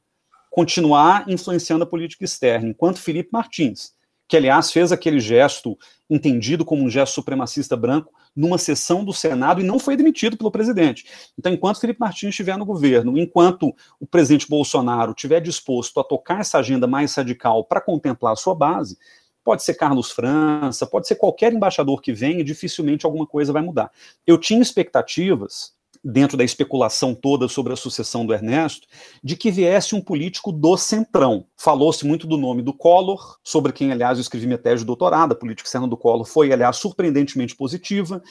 continuar 0.52 1.28
influenciando 1.28 1.84
a 1.84 1.88
política 1.88 2.24
externa, 2.24 2.70
enquanto 2.70 3.00
Felipe 3.00 3.30
Martins, 3.34 3.94
que 4.28 4.38
aliás 4.38 4.72
fez 4.72 4.92
aquele 4.92 5.20
gesto 5.20 5.78
entendido 6.10 6.64
como 6.64 6.84
um 6.84 6.90
gesto 6.90 7.14
supremacista 7.16 7.76
branco 7.76 8.14
numa 8.36 8.58
sessão 8.58 9.04
do 9.04 9.14
Senado 9.14 9.62
e 9.62 9.64
não 9.64 9.78
foi 9.78 9.96
demitido 9.96 10.38
pelo 10.38 10.52
presidente. 10.52 11.06
Então, 11.38 11.52
enquanto 11.52 11.80
Felipe 11.80 12.00
Martins 12.00 12.30
estiver 12.30 12.58
no 12.58 12.66
governo, 12.66 13.18
enquanto 13.18 13.76
o 14.00 14.08
presidente 14.08 14.48
Bolsonaro 14.48 15.12
estiver 15.12 15.40
disposto 15.40 16.00
a 16.00 16.04
tocar 16.04 16.42
essa 16.42 16.60
agenda 16.60 16.88
mais 16.88 17.14
radical 17.16 17.64
para 17.64 17.82
contemplar 17.82 18.34
a 18.34 18.36
sua 18.36 18.56
base, 18.56 18.98
Pode 19.44 19.64
ser 19.64 19.74
Carlos 19.74 20.12
França, 20.12 20.88
pode 20.88 21.08
ser 21.08 21.16
qualquer 21.16 21.54
embaixador 21.54 22.02
que 22.02 22.14
venha, 22.14 22.44
dificilmente 22.44 23.06
alguma 23.06 23.28
coisa 23.28 23.52
vai 23.52 23.62
mudar. 23.62 23.92
Eu 24.26 24.38
tinha 24.38 24.62
expectativas 24.62 25.74
dentro 26.04 26.36
da 26.36 26.44
especulação 26.44 27.16
toda 27.16 27.48
sobre 27.48 27.72
a 27.72 27.78
sucessão 27.78 28.26
do 28.26 28.34
Ernesto, 28.34 28.88
de 29.24 29.38
que 29.38 29.50
viesse 29.50 29.96
um 29.96 30.02
político 30.02 30.52
do 30.52 30.76
centrão. 30.76 31.46
Falou-se 31.56 32.06
muito 32.06 32.28
do 32.28 32.36
nome 32.36 32.62
do 32.62 32.74
Collor, 32.74 33.38
sobre 33.42 33.72
quem, 33.72 33.92
aliás, 33.92 34.18
eu 34.18 34.22
escrevi 34.22 34.46
minha 34.46 34.58
tese 34.58 34.80
de 34.80 34.86
doutorado, 34.86 35.32
a 35.32 35.36
política 35.36 35.68
externa 35.68 35.88
do 35.88 35.96
Collor 35.96 36.26
foi, 36.26 36.52
aliás, 36.52 36.76
surpreendentemente 36.76 37.56
positiva. 37.56 38.22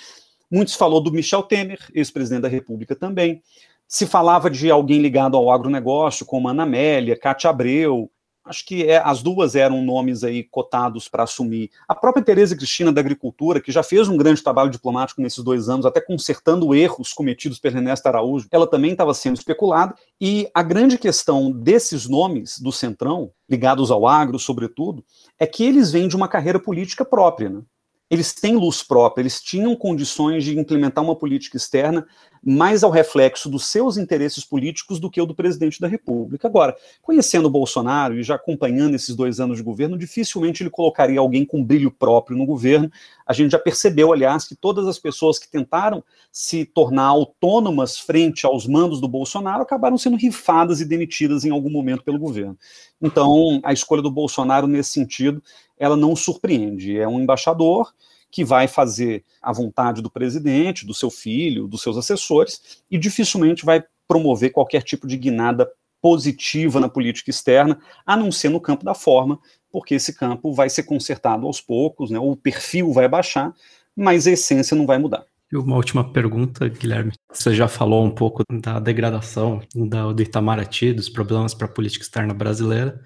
Muitos 0.50 0.74
falou 0.74 1.00
do 1.00 1.10
Michel 1.10 1.42
Temer, 1.42 1.78
ex-presidente 1.94 2.42
da 2.42 2.48
República 2.48 2.94
também. 2.94 3.42
Se 3.88 4.06
falava 4.06 4.50
de 4.50 4.70
alguém 4.70 5.00
ligado 5.00 5.36
ao 5.36 5.50
agronegócio, 5.50 6.26
como 6.26 6.48
Ana 6.48 6.64
Amélia, 6.64 7.18
Cátia 7.18 7.48
Abreu, 7.48 8.10
acho 8.44 8.66
que 8.66 8.86
é, 8.86 8.98
as 8.98 9.22
duas 9.22 9.54
eram 9.54 9.82
nomes 9.82 10.24
aí 10.24 10.42
cotados 10.42 11.08
para 11.08 11.22
assumir. 11.22 11.70
A 11.88 11.94
própria 11.94 12.24
Tereza 12.24 12.56
Cristina 12.56 12.92
da 12.92 13.00
Agricultura, 13.00 13.60
que 13.60 13.72
já 13.72 13.82
fez 13.82 14.08
um 14.08 14.16
grande 14.16 14.42
trabalho 14.42 14.70
diplomático 14.70 15.20
nesses 15.20 15.42
dois 15.42 15.68
anos, 15.68 15.86
até 15.86 16.00
consertando 16.00 16.74
erros 16.74 17.12
cometidos 17.12 17.58
pelo 17.58 17.78
Ernesto 17.78 18.06
Araújo, 18.06 18.48
ela 18.50 18.66
também 18.66 18.92
estava 18.92 19.14
sendo 19.14 19.36
especulada. 19.36 19.94
E 20.20 20.48
a 20.54 20.62
grande 20.62 20.98
questão 20.98 21.50
desses 21.50 22.08
nomes 22.08 22.58
do 22.58 22.72
Centrão, 22.72 23.30
ligados 23.48 23.90
ao 23.90 24.06
agro, 24.06 24.38
sobretudo, 24.38 25.04
é 25.38 25.46
que 25.46 25.64
eles 25.64 25.92
vêm 25.92 26.08
de 26.08 26.16
uma 26.16 26.28
carreira 26.28 26.58
política 26.58 27.04
própria. 27.04 27.48
Né? 27.48 27.62
Eles 28.12 28.34
têm 28.34 28.56
luz 28.56 28.82
própria, 28.82 29.22
eles 29.22 29.40
tinham 29.40 29.74
condições 29.74 30.44
de 30.44 30.58
implementar 30.58 31.02
uma 31.02 31.16
política 31.16 31.56
externa 31.56 32.06
mais 32.44 32.82
ao 32.84 32.90
reflexo 32.90 33.48
dos 33.48 33.66
seus 33.66 33.96
interesses 33.96 34.44
políticos 34.44 35.00
do 35.00 35.08
que 35.08 35.20
o 35.20 35.24
do 35.24 35.34
presidente 35.34 35.80
da 35.80 35.88
República. 35.88 36.46
Agora, 36.46 36.76
conhecendo 37.00 37.46
o 37.46 37.50
Bolsonaro 37.50 38.18
e 38.18 38.22
já 38.22 38.34
acompanhando 38.34 38.96
esses 38.96 39.14
dois 39.14 39.40
anos 39.40 39.58
de 39.58 39.62
governo, 39.62 39.96
dificilmente 39.96 40.62
ele 40.62 40.68
colocaria 40.68 41.20
alguém 41.20 41.46
com 41.46 41.64
brilho 41.64 41.90
próprio 41.90 42.36
no 42.36 42.44
governo. 42.44 42.90
A 43.24 43.32
gente 43.32 43.52
já 43.52 43.58
percebeu, 43.58 44.12
aliás, 44.12 44.44
que 44.44 44.56
todas 44.56 44.86
as 44.86 44.98
pessoas 44.98 45.38
que 45.38 45.48
tentaram 45.48 46.04
se 46.30 46.66
tornar 46.66 47.06
autônomas 47.06 47.98
frente 47.98 48.44
aos 48.44 48.66
mandos 48.66 49.00
do 49.00 49.08
Bolsonaro 49.08 49.62
acabaram 49.62 49.96
sendo 49.96 50.16
rifadas 50.16 50.80
e 50.80 50.84
demitidas 50.84 51.44
em 51.44 51.50
algum 51.50 51.70
momento 51.70 52.02
pelo 52.02 52.18
governo. 52.18 52.58
Então, 53.00 53.60
a 53.62 53.72
escolha 53.72 54.02
do 54.02 54.10
Bolsonaro 54.10 54.66
nesse 54.66 54.90
sentido, 54.90 55.42
ela 55.78 55.96
não 55.96 56.14
surpreende. 56.14 56.98
É 56.98 57.06
um 57.06 57.20
embaixador 57.20 57.92
que 58.30 58.44
vai 58.44 58.66
fazer 58.66 59.24
a 59.42 59.52
vontade 59.52 60.00
do 60.00 60.10
presidente, 60.10 60.86
do 60.86 60.94
seu 60.94 61.10
filho, 61.10 61.68
dos 61.68 61.82
seus 61.82 61.96
assessores, 61.96 62.82
e 62.90 62.96
dificilmente 62.96 63.64
vai 63.64 63.84
promover 64.08 64.50
qualquer 64.50 64.82
tipo 64.82 65.06
de 65.06 65.16
guinada 65.16 65.70
positiva 66.00 66.80
na 66.80 66.88
política 66.88 67.30
externa, 67.30 67.78
a 68.04 68.16
não 68.16 68.32
ser 68.32 68.48
no 68.48 68.60
campo 68.60 68.84
da 68.84 68.94
forma, 68.94 69.38
porque 69.70 69.94
esse 69.94 70.12
campo 70.14 70.52
vai 70.52 70.68
ser 70.68 70.82
consertado 70.82 71.46
aos 71.46 71.60
poucos, 71.60 72.10
né, 72.10 72.18
o 72.18 72.34
perfil 72.34 72.92
vai 72.92 73.08
baixar, 73.08 73.54
mas 73.94 74.26
a 74.26 74.32
essência 74.32 74.76
não 74.76 74.86
vai 74.86 74.98
mudar. 74.98 75.24
E 75.52 75.56
uma 75.56 75.76
última 75.76 76.12
pergunta, 76.12 76.66
Guilherme. 76.66 77.12
Você 77.30 77.54
já 77.54 77.68
falou 77.68 78.04
um 78.04 78.10
pouco 78.10 78.42
da 78.50 78.80
degradação 78.80 79.60
da, 79.74 80.10
do 80.10 80.22
Itamaraty, 80.22 80.94
dos 80.94 81.10
problemas 81.10 81.52
para 81.52 81.66
a 81.66 81.70
política 81.70 82.04
externa 82.04 82.32
brasileira, 82.32 83.00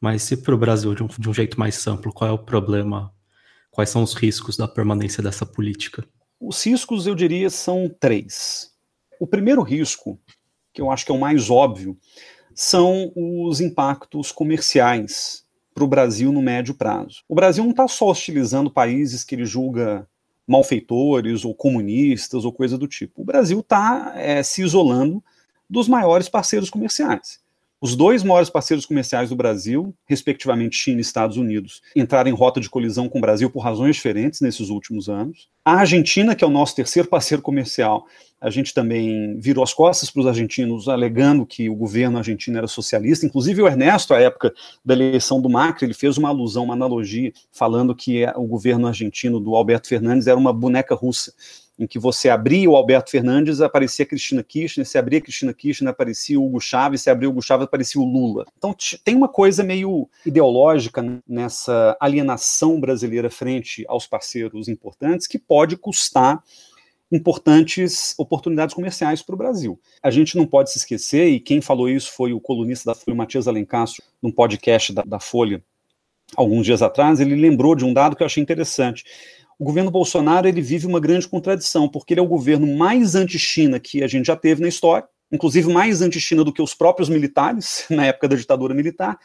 mas 0.00 0.22
se 0.22 0.36
para 0.36 0.54
o 0.54 0.58
Brasil, 0.58 0.94
de 0.94 1.02
um, 1.02 1.06
de 1.06 1.28
um 1.28 1.34
jeito 1.34 1.58
mais 1.58 1.86
amplo, 1.86 2.12
qual 2.12 2.30
é 2.30 2.32
o 2.32 2.38
problema 2.38 3.12
Quais 3.76 3.90
são 3.90 4.02
os 4.02 4.14
riscos 4.14 4.56
da 4.56 4.66
permanência 4.66 5.22
dessa 5.22 5.44
política? 5.44 6.02
Os 6.40 6.64
riscos, 6.64 7.06
eu 7.06 7.14
diria, 7.14 7.50
são 7.50 7.94
três. 8.00 8.70
O 9.20 9.26
primeiro 9.26 9.60
risco, 9.60 10.18
que 10.72 10.80
eu 10.80 10.90
acho 10.90 11.04
que 11.04 11.12
é 11.12 11.14
o 11.14 11.20
mais 11.20 11.50
óbvio, 11.50 11.94
são 12.54 13.12
os 13.14 13.60
impactos 13.60 14.32
comerciais 14.32 15.44
para 15.74 15.84
o 15.84 15.86
Brasil 15.86 16.32
no 16.32 16.40
médio 16.40 16.72
prazo. 16.72 17.22
O 17.28 17.34
Brasil 17.34 17.62
não 17.64 17.72
está 17.72 17.86
só 17.86 18.08
hostilizando 18.08 18.70
países 18.70 19.22
que 19.22 19.34
ele 19.34 19.44
julga 19.44 20.08
malfeitores 20.46 21.44
ou 21.44 21.54
comunistas 21.54 22.46
ou 22.46 22.52
coisa 22.54 22.78
do 22.78 22.88
tipo. 22.88 23.20
O 23.20 23.26
Brasil 23.26 23.60
está 23.60 24.14
é, 24.16 24.42
se 24.42 24.62
isolando 24.62 25.22
dos 25.68 25.86
maiores 25.86 26.30
parceiros 26.30 26.70
comerciais. 26.70 27.40
Os 27.86 27.94
dois 27.94 28.24
maiores 28.24 28.50
parceiros 28.50 28.84
comerciais 28.84 29.28
do 29.28 29.36
Brasil, 29.36 29.94
respectivamente 30.08 30.76
China 30.76 30.98
e 30.98 31.02
Estados 31.02 31.36
Unidos, 31.36 31.80
entraram 31.94 32.28
em 32.28 32.34
rota 32.34 32.60
de 32.60 32.68
colisão 32.68 33.08
com 33.08 33.18
o 33.18 33.20
Brasil 33.20 33.48
por 33.48 33.60
razões 33.60 33.94
diferentes 33.94 34.40
nesses 34.40 34.70
últimos 34.70 35.08
anos. 35.08 35.48
A 35.64 35.74
Argentina, 35.74 36.34
que 36.34 36.42
é 36.42 36.46
o 36.48 36.50
nosso 36.50 36.74
terceiro 36.74 37.08
parceiro 37.08 37.40
comercial, 37.40 38.08
a 38.46 38.50
gente 38.50 38.72
também 38.72 39.36
virou 39.40 39.64
as 39.64 39.74
costas 39.74 40.08
para 40.08 40.20
os 40.20 40.26
argentinos, 40.28 40.88
alegando 40.88 41.44
que 41.44 41.68
o 41.68 41.74
governo 41.74 42.16
argentino 42.16 42.56
era 42.56 42.68
socialista. 42.68 43.26
Inclusive, 43.26 43.60
o 43.60 43.66
Ernesto, 43.66 44.14
à 44.14 44.20
época 44.20 44.54
da 44.84 44.94
eleição 44.94 45.40
do 45.40 45.50
Macri, 45.50 45.84
ele 45.84 45.94
fez 45.94 46.16
uma 46.16 46.28
alusão, 46.28 46.62
uma 46.62 46.74
analogia, 46.74 47.32
falando 47.50 47.92
que 47.92 48.24
o 48.36 48.46
governo 48.46 48.86
argentino 48.86 49.40
do 49.40 49.56
Alberto 49.56 49.88
Fernandes 49.88 50.28
era 50.28 50.38
uma 50.38 50.52
boneca 50.52 50.94
russa 50.94 51.32
em 51.76 51.88
que 51.88 51.98
você 51.98 52.28
abria 52.28 52.70
o 52.70 52.76
Alberto 52.76 53.10
Fernandes, 53.10 53.60
aparecia 53.60 54.06
Cristina 54.06 54.44
Kirchner, 54.44 54.86
se 54.86 54.96
abria 54.96 55.20
Cristina 55.20 55.52
Kirchner, 55.52 55.90
aparecia 55.90 56.38
o 56.38 56.46
Hugo 56.46 56.60
Chávez, 56.60 57.02
se 57.02 57.10
abria 57.10 57.28
Hugo 57.28 57.42
Chávez, 57.42 57.66
aparecia 57.66 58.00
o 58.00 58.04
Lula. 58.04 58.46
Então 58.56 58.74
tem 59.04 59.16
uma 59.16 59.28
coisa 59.28 59.64
meio 59.64 60.08
ideológica 60.24 61.04
nessa 61.28 61.96
alienação 62.00 62.80
brasileira 62.80 63.28
frente 63.28 63.84
aos 63.88 64.06
parceiros 64.06 64.68
importantes 64.68 65.26
que 65.26 65.38
pode 65.38 65.76
custar 65.76 66.42
importantes 67.10 68.14
oportunidades 68.18 68.74
comerciais 68.74 69.22
para 69.22 69.34
o 69.34 69.38
Brasil. 69.38 69.80
A 70.02 70.10
gente 70.10 70.36
não 70.36 70.46
pode 70.46 70.70
se 70.70 70.78
esquecer, 70.78 71.28
e 71.28 71.40
quem 71.40 71.60
falou 71.60 71.88
isso 71.88 72.12
foi 72.12 72.32
o 72.32 72.40
colunista 72.40 72.90
da 72.90 72.94
Folha, 72.94 73.16
Matias 73.16 73.46
Alencastro, 73.46 74.02
num 74.22 74.32
podcast 74.32 74.92
da, 74.92 75.02
da 75.02 75.20
Folha, 75.20 75.62
alguns 76.34 76.66
dias 76.66 76.82
atrás, 76.82 77.20
ele 77.20 77.36
lembrou 77.36 77.74
de 77.76 77.84
um 77.84 77.92
dado 77.92 78.16
que 78.16 78.22
eu 78.22 78.26
achei 78.26 78.42
interessante 78.42 79.04
o 79.58 79.64
governo 79.64 79.90
Bolsonaro 79.90 80.46
ele 80.46 80.60
vive 80.60 80.86
uma 80.86 81.00
grande 81.00 81.26
contradição, 81.26 81.88
porque 81.88 82.12
ele 82.12 82.20
é 82.20 82.22
o 82.22 82.28
governo 82.28 82.66
mais 82.76 83.14
anti-China 83.14 83.80
que 83.80 84.02
a 84.02 84.06
gente 84.06 84.26
já 84.26 84.36
teve 84.36 84.60
na 84.60 84.68
história, 84.68 85.08
inclusive 85.32 85.72
mais 85.72 86.02
anti-China 86.02 86.44
do 86.44 86.52
que 86.52 86.60
os 86.60 86.74
próprios 86.74 87.08
militares, 87.08 87.86
na 87.90 88.06
época 88.06 88.28
da 88.28 88.36
ditadura 88.36 88.74
militar, 88.74 89.18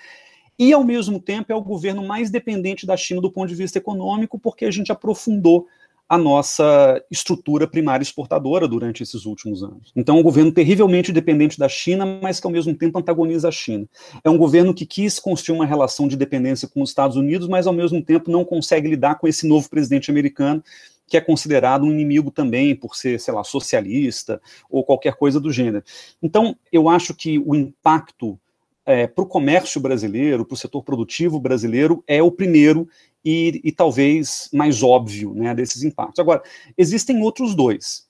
e 0.57 0.71
ao 0.71 0.83
mesmo 0.83 1.19
tempo 1.19 1.51
é 1.51 1.55
o 1.55 1.61
governo 1.61 2.05
mais 2.05 2.29
dependente 2.29 2.85
da 2.85 2.95
China 2.95 3.19
do 3.19 3.31
ponto 3.31 3.49
de 3.49 3.55
vista 3.55 3.77
econômico, 3.77 4.39
porque 4.39 4.65
a 4.65 4.71
gente 4.71 4.91
aprofundou 4.91 5.67
a 6.11 6.17
nossa 6.17 7.01
estrutura 7.09 7.65
primária 7.65 8.03
exportadora 8.03 8.67
durante 8.67 9.01
esses 9.01 9.25
últimos 9.25 9.63
anos. 9.63 9.93
Então, 9.95 10.17
é 10.17 10.19
um 10.19 10.23
governo 10.23 10.51
terrivelmente 10.51 11.09
dependente 11.09 11.57
da 11.57 11.69
China, 11.69 12.05
mas 12.21 12.37
que 12.37 12.45
ao 12.45 12.51
mesmo 12.51 12.75
tempo 12.75 12.99
antagoniza 12.99 13.47
a 13.47 13.51
China. 13.51 13.87
É 14.21 14.29
um 14.29 14.37
governo 14.37 14.73
que 14.73 14.85
quis 14.85 15.19
construir 15.19 15.55
uma 15.55 15.65
relação 15.65 16.09
de 16.09 16.17
dependência 16.17 16.67
com 16.67 16.81
os 16.81 16.89
Estados 16.89 17.15
Unidos, 17.15 17.47
mas 17.47 17.65
ao 17.65 17.71
mesmo 17.71 18.03
tempo 18.03 18.29
não 18.29 18.43
consegue 18.43 18.89
lidar 18.89 19.19
com 19.19 19.25
esse 19.25 19.47
novo 19.47 19.69
presidente 19.69 20.11
americano, 20.11 20.61
que 21.07 21.15
é 21.15 21.21
considerado 21.21 21.85
um 21.85 21.91
inimigo 21.91 22.29
também 22.29 22.75
por 22.75 22.93
ser, 22.93 23.17
sei 23.17 23.33
lá, 23.33 23.45
socialista 23.45 24.41
ou 24.69 24.83
qualquer 24.83 25.15
coisa 25.15 25.39
do 25.39 25.49
gênero. 25.49 25.85
Então, 26.21 26.57
eu 26.73 26.89
acho 26.89 27.15
que 27.15 27.39
o 27.39 27.55
impacto 27.55 28.37
é, 28.85 29.07
para 29.07 29.23
o 29.23 29.27
comércio 29.27 29.79
brasileiro, 29.79 30.43
para 30.43 30.55
o 30.55 30.57
setor 30.57 30.83
produtivo 30.83 31.39
brasileiro, 31.39 32.03
é 32.05 32.21
o 32.21 32.31
primeiro 32.31 32.89
e, 33.23 33.61
e 33.63 33.71
talvez 33.71 34.49
mais 34.51 34.81
óbvio 34.81 35.33
né, 35.33 35.53
desses 35.53 35.83
impactos. 35.83 36.19
Agora, 36.19 36.41
existem 36.77 37.21
outros 37.21 37.55
dois. 37.55 38.07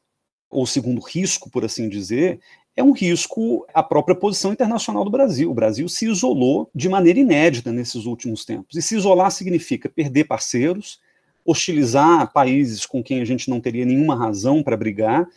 O 0.50 0.66
segundo 0.66 1.02
risco, 1.02 1.50
por 1.50 1.64
assim 1.64 1.88
dizer, 1.88 2.40
é 2.76 2.84
um 2.84 2.92
risco 2.92 3.66
à 3.74 3.84
própria 3.84 4.16
posição 4.16 4.54
internacional 4.54 5.04
do 5.04 5.12
Brasil. 5.12 5.52
O 5.52 5.54
Brasil 5.54 5.88
se 5.90 6.08
isolou 6.08 6.70
de 6.74 6.88
maneira 6.88 7.20
inédita 7.20 7.72
nesses 7.72 8.06
últimos 8.06 8.46
tempos. 8.46 8.76
E 8.76 8.82
se 8.82 8.96
isolar 8.96 9.32
significa 9.32 9.90
perder 9.90 10.26
parceiros, 10.26 11.00
hostilizar 11.46 12.32
países 12.32 12.86
com 12.86 13.04
quem 13.04 13.22
a 13.22 13.26
gente 13.26 13.50
não 13.50 13.60
teria 13.60 13.86
nenhuma 13.86 14.16
razão 14.16 14.64
para 14.64 14.78
brigar. 14.78 15.28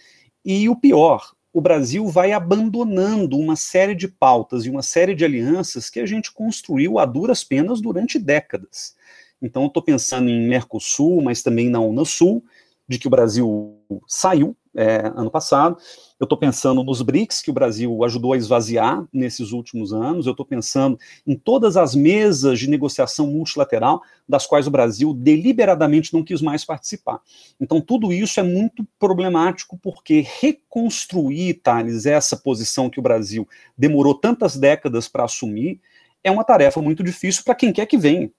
E 0.45 0.69
o 0.69 0.77
pior, 0.77 1.33
o 1.53 1.61
Brasil 1.61 2.07
vai 2.09 2.33
abandonando 2.33 3.39
uma 3.39 3.57
série 3.57 3.95
de 3.95 4.09
pautas 4.09 4.67
e 4.67 4.71
uma 4.71 4.83
série 4.83 5.15
de 5.15 5.25
alianças 5.25 5.89
que 5.89 6.01
a 6.01 6.07
gente 6.07 6.33
construiu 6.33 6.99
a 6.99 7.05
duras 7.05 7.43
penas 7.43 7.81
durante 7.81 8.19
décadas. 8.19 8.95
Então, 9.41 9.67
estou 9.67 9.83
pensando 9.83 10.29
em 10.29 10.47
Mercosul, 10.49 11.23
mas 11.23 11.43
também 11.43 11.69
na 11.69 11.81
Unasul, 11.81 12.43
de 12.89 12.99
que 12.99 13.07
o 13.07 13.11
Brasil 13.11 13.79
saiu 14.07 14.57
é, 14.77 15.13
ano 15.15 15.31
passado. 15.31 15.77
Eu 16.19 16.25
estou 16.25 16.39
pensando 16.39 16.83
nos 16.83 17.01
BRICS, 17.01 17.41
que 17.41 17.51
o 17.51 17.55
Brasil 17.55 18.05
ajudou 18.05 18.33
a 18.33 18.37
esvaziar 18.37 19.07
nesses 19.13 19.53
últimos 19.53 19.93
anos. 19.93 20.27
Eu 20.27 20.33
estou 20.33 20.45
pensando 20.45 20.99
em 21.27 21.35
todas 21.35 21.77
as 21.77 21.95
mesas 21.95 22.59
de 22.59 22.69
negociação 22.69 23.27
multilateral, 23.27 24.03
das 24.29 24.47
quais 24.47 24.67
o 24.67 24.71
Brasil 24.71 25.15
deliberadamente 25.15 26.13
não 26.13 26.23
quis 26.23 26.41
mais 26.41 26.65
participar. 26.65 27.21
Então, 27.61 27.81
tudo 27.81 28.13
isso 28.13 28.39
é 28.41 28.43
muito 28.43 28.87
problemático, 28.99 29.79
porque 29.79 30.25
reconstruir, 30.41 31.55
Thales, 31.55 32.07
essa 32.07 32.37
posição 32.37 32.91
que 32.91 32.99
o 32.99 33.03
Brasil 33.03 33.49
demorou 33.77 34.15
tantas 34.15 34.57
décadas 34.57 35.09
para 35.09 35.25
assumir, 35.25 35.81
é 36.23 36.31
uma 36.31 36.45
tarefa 36.45 36.81
muito 36.81 37.03
difícil 37.03 37.45
para 37.45 37.55
quem 37.55 37.73
quer 37.73 37.87
que 37.87 37.99
venha 37.99 38.31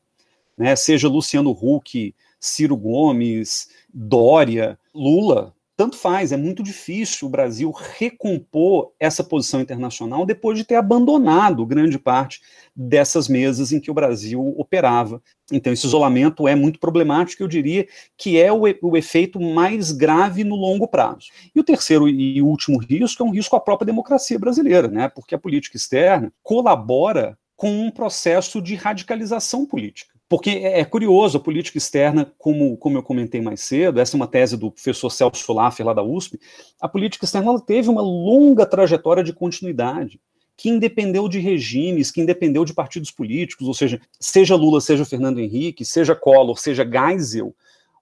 né, 0.57 0.75
seja 0.75 1.07
Luciano 1.07 1.51
Huck, 1.51 2.13
Ciro 2.39 2.77
Gomes, 2.77 3.69
Dória, 3.93 4.77
Lula, 4.93 5.55
tanto 5.77 5.97
faz, 5.97 6.31
é 6.31 6.37
muito 6.37 6.63
difícil 6.63 7.27
o 7.27 7.31
Brasil 7.31 7.69
recompor 7.71 8.93
essa 8.97 9.21
posição 9.23 9.59
internacional 9.59 10.25
depois 10.25 10.57
de 10.57 10.63
ter 10.63 10.75
abandonado 10.75 11.65
grande 11.65 11.99
parte 11.99 12.41
dessas 12.73 13.27
mesas 13.27 13.73
em 13.73 13.79
que 13.79 13.91
o 13.91 13.93
Brasil 13.93 14.55
operava. 14.57 15.21
Então, 15.51 15.73
esse 15.73 15.85
isolamento 15.85 16.47
é 16.47 16.55
muito 16.55 16.79
problemático, 16.79 17.43
eu 17.43 17.47
diria 17.47 17.85
que 18.17 18.39
é 18.39 18.53
o, 18.53 18.61
o 18.81 18.95
efeito 18.95 19.39
mais 19.39 19.91
grave 19.91 20.45
no 20.45 20.55
longo 20.55 20.87
prazo. 20.87 21.27
E 21.53 21.59
o 21.59 21.63
terceiro 21.63 22.07
e 22.07 22.41
último 22.41 22.77
risco 22.79 23.21
é 23.21 23.25
um 23.25 23.31
risco 23.31 23.55
à 23.57 23.59
própria 23.59 23.85
democracia 23.85 24.39
brasileira, 24.39 24.87
né? 24.87 25.09
porque 25.09 25.35
a 25.35 25.39
política 25.39 25.75
externa 25.75 26.31
colabora 26.41 27.37
com 27.57 27.69
um 27.69 27.91
processo 27.91 28.61
de 28.61 28.75
radicalização 28.75 29.65
política. 29.65 30.14
Porque 30.27 30.49
é, 30.49 30.79
é 30.79 30.85
curioso, 30.85 31.37
a 31.37 31.41
política 31.41 31.77
externa, 31.77 32.31
como, 32.37 32.75
como 32.77 32.97
eu 32.97 33.03
comentei 33.03 33.41
mais 33.41 33.61
cedo, 33.61 33.99
essa 33.99 34.15
é 34.15 34.17
uma 34.17 34.27
tese 34.27 34.57
do 34.57 34.71
professor 34.71 35.09
Celso 35.09 35.53
Laffer, 35.53 35.85
lá 35.85 35.93
da 35.93 36.03
USP, 36.03 36.39
a 36.81 36.87
política 36.87 37.25
externa 37.25 37.59
teve 37.59 37.89
uma 37.89 38.01
longa 38.01 38.65
trajetória 38.65 39.23
de 39.23 39.33
continuidade, 39.33 40.19
que 40.57 40.69
independeu 40.69 41.27
de 41.27 41.39
regimes, 41.39 42.11
que 42.11 42.21
independeu 42.21 42.63
de 42.63 42.73
partidos 42.73 43.11
políticos, 43.11 43.67
ou 43.67 43.73
seja, 43.73 43.99
seja 44.19 44.55
Lula, 44.55 44.79
seja 44.81 45.05
Fernando 45.05 45.39
Henrique, 45.39 45.83
seja 45.83 46.15
Collor, 46.15 46.57
seja 46.57 46.85
Geisel, 46.89 47.53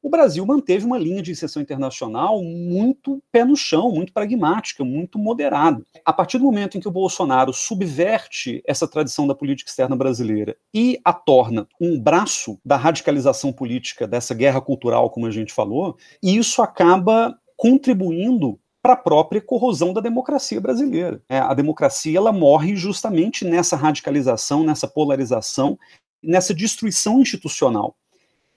o 0.04 0.10
Brasil 0.10 0.46
manteve 0.46 0.86
uma 0.86 0.98
linha 0.98 1.22
de 1.22 1.32
inserção 1.32 1.62
internacional 1.62 2.44
muito 2.44 3.24
pé 3.32 3.46
no 3.46 3.56
chão, 3.56 3.90
muito 3.90 4.12
pragmática, 4.12 4.84
muito 4.84 5.18
moderada. 5.18 5.82
A 6.04 6.12
partir 6.12 6.38
do 6.38 6.44
momento 6.44 6.78
em 6.78 6.82
que 6.82 6.88
o 6.90 6.92
Bolsonaro 6.92 7.54
subverte 7.54 8.62
essa 8.68 8.86
tradição 8.86 9.26
da 9.26 9.34
política 9.34 9.70
externa 9.70 9.96
brasileira 9.96 10.58
e 10.74 11.00
a 11.06 11.14
torna 11.14 11.66
um 11.80 11.98
braço 11.98 12.60
da 12.66 12.76
radicalização 12.76 13.54
política, 13.54 14.06
dessa 14.06 14.36
guerra 14.36 14.60
cultural, 14.60 15.10
como 15.10 15.26
a 15.26 15.32
gente 15.32 15.54
falou, 15.54 15.96
isso 16.22 16.62
acaba 16.62 17.40
contribuindo 17.56 18.60
para 18.82 18.94
a 18.94 18.98
própria 18.98 19.40
corrosão 19.40 19.94
da 19.94 20.02
democracia 20.02 20.60
brasileira. 20.60 21.22
É, 21.30 21.40
a 21.40 21.54
democracia 21.54 22.18
ela 22.18 22.34
morre 22.34 22.76
justamente 22.76 23.46
nessa 23.46 23.78
radicalização, 23.78 24.66
nessa 24.66 24.86
polarização, 24.86 25.80
nessa 26.22 26.54
destruição 26.54 27.22
institucional. 27.22 27.96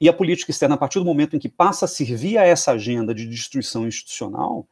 E 0.00 0.08
a 0.08 0.12
política 0.12 0.50
externa, 0.50 0.74
a 0.74 0.78
partir 0.78 0.98
do 0.98 1.04
momento 1.04 1.36
em 1.36 1.38
que 1.38 1.48
passa 1.48 1.86
a 1.86 1.88
servir 1.88 2.36
a 2.36 2.44
essa 2.44 2.72
agenda 2.72 3.14
de 3.14 3.26
destruição 3.26 3.86
institucional, 3.86 4.66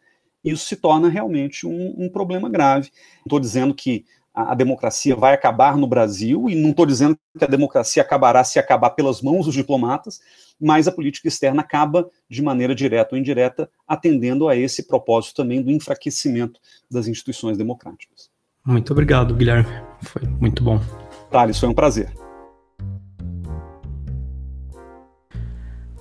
isso 0.45 0.67
se 0.67 0.77
torna 0.77 1.09
realmente 1.09 1.67
um, 1.67 1.95
um 1.97 2.09
problema 2.09 2.49
grave. 2.51 2.91
Estou 3.25 3.41
dizendo 3.41 3.75
que 3.75 4.05
a, 4.35 4.53
a, 4.53 4.55
democracia 4.55 5.17
vai 5.17 5.33
acabar 5.33 5.77
no 5.79 5.87
Brasil, 5.87 6.51
e 6.51 6.55
não 6.55 6.71
estou 6.71 6.85
dizendo 6.85 7.17
que 7.39 7.45
a 7.45 7.49
democracia 7.49 8.03
acabará 8.03 8.45
se 8.45 8.59
acabar 8.59 8.91
pelas 8.91 9.23
mãos 9.23 9.47
dos 9.47 9.55
diplomatas, 9.55 10.21
mas 10.61 10.87
a 10.87 10.93
política 10.93 11.29
externa 11.29 11.63
acaba, 11.63 12.11
de 12.29 12.43
maneira 12.43 12.75
direta 12.75 13.15
ou 13.15 13.19
indireta, 13.19 13.71
atendendo 13.89 14.47
a 14.47 14.57
esse 14.57 14.87
propósito 14.87 15.37
também 15.37 15.63
do 15.63 15.71
enfraquecimento 15.71 16.61
das 16.91 17.07
instituições 17.07 17.57
democráticas. 17.57 18.29
Muito 18.67 18.93
obrigado, 18.93 19.35
Guilherme. 19.35 19.69
Foi 20.03 20.23
muito 20.23 20.63
bom. 20.63 20.81
Thales, 21.31 21.59
foi 21.59 21.69
um 21.69 21.75
prazer. 21.75 22.13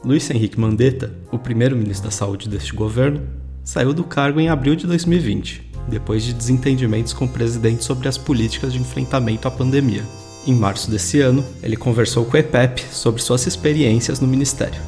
Luiz 0.06 0.30
Henrique 0.30 0.60
Mandetta, 0.60 1.13
o 1.32 1.39
primeiro-ministro 1.39 2.10
da 2.10 2.12
Saúde 2.12 2.50
deste 2.50 2.74
governo, 2.74 3.26
saiu 3.63 3.94
do 3.94 4.04
cargo 4.04 4.38
em 4.38 4.50
abril 4.50 4.76
de 4.76 4.86
2020, 4.86 5.72
depois 5.88 6.24
de 6.24 6.34
desentendimentos 6.34 7.13
com 7.13 7.24
o 7.24 7.30
presidente 7.30 7.86
sobre 7.86 8.10
as 8.10 8.18
políticas 8.18 8.74
de 8.74 8.80
enfrentamento 8.82 9.48
à 9.48 9.52
pandemia. 9.52 10.04
Em 10.46 10.54
março 10.54 10.92
desse 10.92 11.22
ano, 11.22 11.42
ele 11.63 11.78
conversou 11.78 12.26
com 12.26 12.36
o 12.36 12.38
EPEP 12.38 12.82
sobre 12.92 13.22
suas 13.22 13.48
experiências 13.48 14.20
no 14.20 14.28
ministério. 14.28 14.82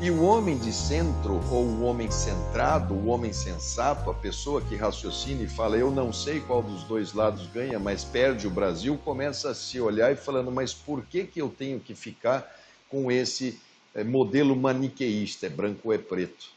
E 0.00 0.10
o 0.10 0.22
homem 0.22 0.56
de 0.56 0.72
centro, 0.72 1.38
ou 1.50 1.62
o 1.62 1.82
homem 1.82 2.10
centrado, 2.10 2.94
o 2.94 3.08
homem 3.08 3.34
sensato, 3.34 4.08
a 4.08 4.14
pessoa 4.14 4.62
que 4.62 4.74
raciocina 4.74 5.42
e 5.42 5.46
fala, 5.46 5.76
eu 5.76 5.90
não 5.90 6.14
sei 6.14 6.40
qual 6.40 6.62
dos 6.62 6.82
dois 6.84 7.12
lados 7.12 7.46
ganha, 7.52 7.78
mas 7.78 8.04
perde 8.04 8.46
o 8.46 8.50
Brasil, 8.50 8.98
começa 9.04 9.50
a 9.50 9.54
se 9.54 9.78
olhar 9.78 10.10
e 10.10 10.16
falando, 10.16 10.50
mas 10.50 10.72
por 10.72 11.02
que, 11.04 11.24
que 11.24 11.42
eu 11.42 11.50
tenho 11.50 11.78
que 11.78 11.94
ficar 11.94 12.58
com 12.90 13.10
esse 13.10 13.58
é, 13.94 14.04
modelo 14.04 14.54
maniqueísta, 14.54 15.46
é 15.46 15.48
branco 15.48 15.88
ou 15.88 15.94
é 15.94 15.98
preto. 15.98 16.50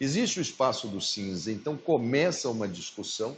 Existe 0.00 0.38
o 0.38 0.42
espaço 0.42 0.86
do 0.86 1.00
cinza, 1.00 1.50
então 1.50 1.76
começa 1.76 2.48
uma 2.48 2.68
discussão 2.68 3.36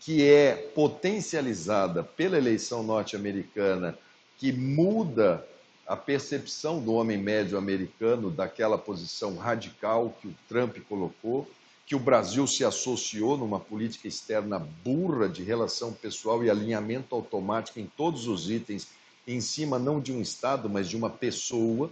que 0.00 0.24
é 0.24 0.54
potencializada 0.74 2.02
pela 2.02 2.38
eleição 2.38 2.82
norte-americana, 2.82 3.98
que 4.38 4.52
muda 4.52 5.46
a 5.86 5.96
percepção 5.96 6.80
do 6.80 6.92
homem 6.92 7.18
médio 7.18 7.58
americano 7.58 8.30
daquela 8.30 8.78
posição 8.78 9.36
radical 9.36 10.16
que 10.20 10.28
o 10.28 10.34
Trump 10.48 10.76
colocou, 10.88 11.48
que 11.86 11.96
o 11.96 11.98
Brasil 11.98 12.46
se 12.46 12.64
associou 12.64 13.36
numa 13.38 13.58
política 13.58 14.06
externa 14.06 14.58
burra 14.58 15.28
de 15.28 15.42
relação 15.42 15.92
pessoal 15.92 16.44
e 16.44 16.50
alinhamento 16.50 17.14
automático 17.14 17.80
em 17.80 17.86
todos 17.86 18.28
os 18.28 18.50
itens 18.50 18.88
em 19.28 19.42
cima 19.42 19.78
não 19.78 20.00
de 20.00 20.10
um 20.10 20.22
Estado, 20.22 20.70
mas 20.70 20.88
de 20.88 20.96
uma 20.96 21.10
pessoa. 21.10 21.90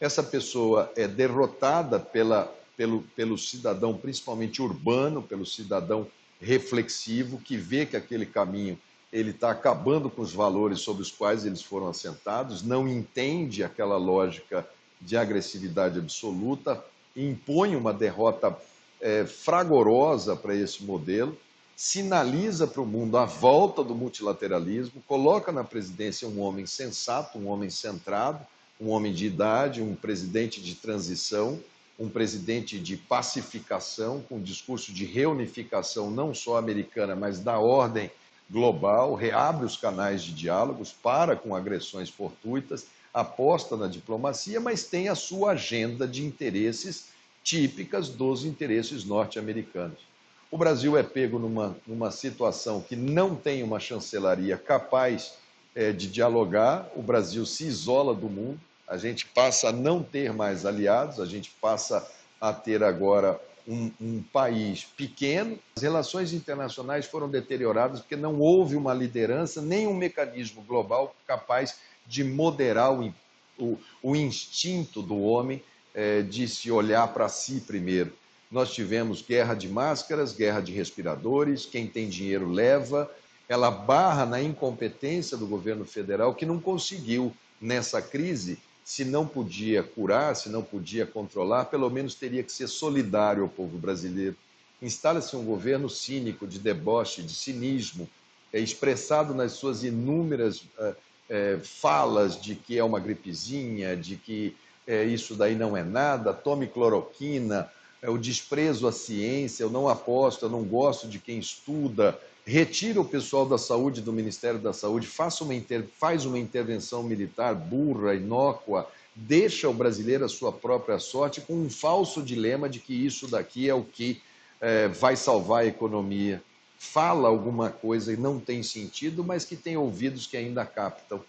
Essa 0.00 0.22
pessoa 0.22 0.92
é 0.94 1.08
derrotada 1.08 1.98
pela, 1.98 2.54
pelo, 2.76 3.02
pelo 3.16 3.36
cidadão, 3.36 3.92
principalmente 3.94 4.62
urbano, 4.62 5.20
pelo 5.20 5.44
cidadão 5.44 6.06
reflexivo, 6.40 7.38
que 7.38 7.56
vê 7.56 7.84
que 7.84 7.96
aquele 7.96 8.24
caminho 8.24 8.78
ele 9.12 9.30
está 9.30 9.50
acabando 9.50 10.08
com 10.08 10.22
os 10.22 10.32
valores 10.32 10.80
sobre 10.80 11.02
os 11.02 11.10
quais 11.10 11.44
eles 11.44 11.62
foram 11.62 11.88
assentados, 11.88 12.62
não 12.62 12.86
entende 12.86 13.64
aquela 13.64 13.96
lógica 13.96 14.68
de 15.00 15.16
agressividade 15.16 15.98
absoluta, 15.98 16.84
impõe 17.16 17.74
uma 17.74 17.92
derrota 17.92 18.56
é, 19.00 19.24
fragorosa 19.24 20.36
para 20.36 20.54
esse 20.54 20.84
modelo 20.84 21.36
sinaliza 21.78 22.66
para 22.66 22.82
o 22.82 22.84
mundo 22.84 23.16
a 23.16 23.24
volta 23.24 23.84
do 23.84 23.94
multilateralismo, 23.94 25.00
coloca 25.06 25.52
na 25.52 25.62
presidência 25.62 26.26
um 26.26 26.40
homem 26.40 26.66
sensato, 26.66 27.38
um 27.38 27.46
homem 27.46 27.70
centrado, 27.70 28.44
um 28.80 28.88
homem 28.88 29.14
de 29.14 29.26
idade, 29.26 29.80
um 29.80 29.94
presidente 29.94 30.60
de 30.60 30.74
transição, 30.74 31.60
um 31.96 32.08
presidente 32.08 32.80
de 32.80 32.96
pacificação, 32.96 34.20
com 34.28 34.38
um 34.38 34.42
discurso 34.42 34.92
de 34.92 35.04
reunificação 35.04 36.10
não 36.10 36.34
só 36.34 36.56
americana, 36.56 37.14
mas 37.14 37.38
da 37.38 37.60
ordem 37.60 38.10
global, 38.50 39.14
reabre 39.14 39.64
os 39.64 39.76
canais 39.76 40.24
de 40.24 40.32
diálogos, 40.34 40.90
para 40.90 41.36
com 41.36 41.54
agressões 41.54 42.10
fortuitas, 42.10 42.86
aposta 43.14 43.76
na 43.76 43.86
diplomacia, 43.86 44.58
mas 44.58 44.82
tem 44.82 45.08
a 45.08 45.14
sua 45.14 45.52
agenda 45.52 46.08
de 46.08 46.26
interesses 46.26 47.10
típicas 47.44 48.08
dos 48.08 48.44
interesses 48.44 49.04
norte-americanos. 49.04 50.07
O 50.50 50.56
Brasil 50.56 50.96
é 50.96 51.02
pego 51.02 51.38
numa, 51.38 51.76
numa 51.86 52.10
situação 52.10 52.80
que 52.80 52.96
não 52.96 53.34
tem 53.34 53.62
uma 53.62 53.78
chancelaria 53.78 54.56
capaz 54.56 55.34
é, 55.74 55.92
de 55.92 56.08
dialogar, 56.08 56.88
o 56.96 57.02
Brasil 57.02 57.44
se 57.44 57.64
isola 57.64 58.14
do 58.14 58.28
mundo, 58.28 58.58
a 58.86 58.96
gente 58.96 59.26
passa 59.26 59.68
a 59.68 59.72
não 59.72 60.02
ter 60.02 60.32
mais 60.32 60.64
aliados, 60.64 61.20
a 61.20 61.26
gente 61.26 61.50
passa 61.60 62.10
a 62.40 62.52
ter 62.52 62.82
agora 62.82 63.38
um, 63.66 63.90
um, 64.00 64.22
país 64.32 64.84
pequeno. 64.84 65.58
As 65.76 65.82
relações 65.82 66.32
internacionais 66.32 67.04
foram 67.04 67.28
deterioradas 67.28 68.00
porque 68.00 68.16
não 68.16 68.40
houve 68.40 68.74
uma 68.74 68.94
liderança, 68.94 69.60
nem 69.60 69.86
um 69.86 69.94
mecanismo 69.94 70.62
global 70.62 71.14
capaz 71.26 71.78
de 72.06 72.24
moderar 72.24 72.98
o, 72.98 73.12
o, 73.58 73.78
o 74.02 74.16
instinto 74.16 75.02
do 75.02 75.20
homem 75.20 75.62
é, 75.94 76.22
de 76.22 76.48
se 76.48 76.70
olhar 76.70 77.06
para 77.08 77.28
si 77.28 77.60
primeiro. 77.60 78.12
Nós 78.50 78.72
tivemos 78.72 79.20
guerra 79.20 79.54
de 79.54 79.68
máscaras, 79.68 80.32
guerra 80.32 80.60
de 80.60 80.72
respiradores, 80.72 81.66
quem 81.66 81.86
tem 81.86 82.08
dinheiro 82.08 82.50
leva. 82.50 83.10
Ela 83.48 83.70
barra 83.70 84.24
na 84.24 84.42
incompetência 84.42 85.36
do 85.36 85.46
governo 85.46 85.84
federal, 85.84 86.34
que 86.34 86.46
não 86.46 86.58
conseguiu, 86.60 87.32
nessa 87.60 88.00
crise, 88.00 88.58
se 88.84 89.04
não 89.04 89.26
podia 89.26 89.82
curar, 89.82 90.34
se 90.34 90.48
não 90.48 90.62
podia 90.62 91.04
controlar, 91.04 91.66
pelo 91.66 91.90
menos 91.90 92.14
teria 92.14 92.42
que 92.42 92.52
ser 92.52 92.68
solidário 92.68 93.42
ao 93.42 93.48
povo 93.48 93.76
brasileiro. 93.76 94.36
Instala-se 94.80 95.36
um 95.36 95.44
governo 95.44 95.90
cínico, 95.90 96.46
de 96.46 96.58
deboche, 96.58 97.22
de 97.22 97.34
cinismo, 97.34 98.08
é 98.52 98.58
expressado 98.58 99.34
nas 99.34 99.52
suas 99.52 99.84
inúmeras 99.84 100.62
é, 100.78 100.94
é, 101.28 101.58
falas 101.62 102.40
de 102.40 102.54
que 102.54 102.78
é 102.78 102.84
uma 102.84 102.98
gripezinha, 102.98 103.94
de 103.94 104.16
que 104.16 104.56
é, 104.86 105.04
isso 105.04 105.34
daí 105.34 105.54
não 105.54 105.76
é 105.76 105.84
nada, 105.84 106.32
tome 106.32 106.66
cloroquina, 106.66 107.70
é 108.00 108.08
o 108.08 108.18
desprezo 108.18 108.86
à 108.86 108.92
ciência, 108.92 109.62
eu 109.62 109.70
não 109.70 109.88
aposto, 109.88 110.44
eu 110.44 110.48
não 110.48 110.62
gosto 110.62 111.08
de 111.08 111.18
quem 111.18 111.38
estuda, 111.38 112.18
retira 112.44 113.00
o 113.00 113.04
pessoal 113.04 113.44
da 113.44 113.58
saúde 113.58 114.00
do 114.00 114.12
Ministério 114.12 114.58
da 114.58 114.72
Saúde, 114.72 115.06
faça 115.06 115.44
uma 115.44 115.54
inter... 115.54 115.84
faz 115.98 116.24
uma 116.24 116.38
intervenção 116.38 117.02
militar 117.02 117.54
burra, 117.54 118.14
inócua, 118.14 118.88
deixa 119.14 119.68
o 119.68 119.74
brasileiro 119.74 120.24
a 120.24 120.28
sua 120.28 120.52
própria 120.52 120.98
sorte 120.98 121.40
com 121.40 121.54
um 121.54 121.68
falso 121.68 122.22
dilema 122.22 122.68
de 122.68 122.78
que 122.78 122.94
isso 122.94 123.26
daqui 123.26 123.68
é 123.68 123.74
o 123.74 123.82
que 123.82 124.22
é, 124.60 124.88
vai 124.88 125.16
salvar 125.16 125.62
a 125.62 125.66
economia. 125.66 126.42
Fala 126.78 127.28
alguma 127.28 127.70
coisa 127.70 128.12
e 128.12 128.16
não 128.16 128.38
tem 128.38 128.62
sentido, 128.62 129.24
mas 129.24 129.44
que 129.44 129.56
tem 129.56 129.76
ouvidos 129.76 130.26
que 130.26 130.36
ainda 130.36 130.64
captam. 130.64 131.20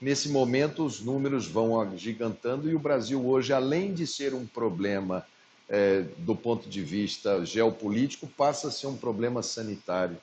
Nesse 0.00 0.28
momento, 0.28 0.84
os 0.84 1.00
números 1.00 1.46
vão 1.46 1.80
agigantando 1.80 2.70
e 2.70 2.74
o 2.74 2.78
Brasil 2.78 3.26
hoje, 3.26 3.52
além 3.52 3.92
de 3.92 4.06
ser 4.06 4.32
um 4.32 4.46
problema 4.46 5.26
é, 5.68 6.02
do 6.18 6.34
ponto 6.34 6.68
de 6.68 6.82
vista 6.82 7.44
geopolítico, 7.44 8.26
passa 8.26 8.68
a 8.68 8.70
ser 8.70 8.86
um 8.86 8.96
problema 8.96 9.42
sanitário. 9.42 10.16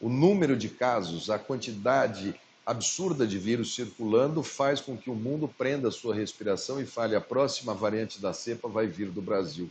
O 0.00 0.08
número 0.08 0.56
de 0.56 0.68
casos, 0.68 1.30
a 1.30 1.38
quantidade 1.38 2.34
absurda 2.64 3.26
de 3.26 3.38
vírus 3.38 3.74
circulando 3.74 4.42
faz 4.42 4.80
com 4.80 4.96
que 4.96 5.10
o 5.10 5.14
mundo 5.14 5.48
prenda 5.48 5.88
a 5.88 5.92
sua 5.92 6.14
respiração 6.14 6.80
e 6.80 6.86
fale: 6.86 7.16
a 7.16 7.20
próxima 7.20 7.74
variante 7.74 8.20
da 8.20 8.32
cepa 8.32 8.68
vai 8.68 8.86
vir 8.86 9.10
do 9.10 9.22
Brasil. 9.22 9.70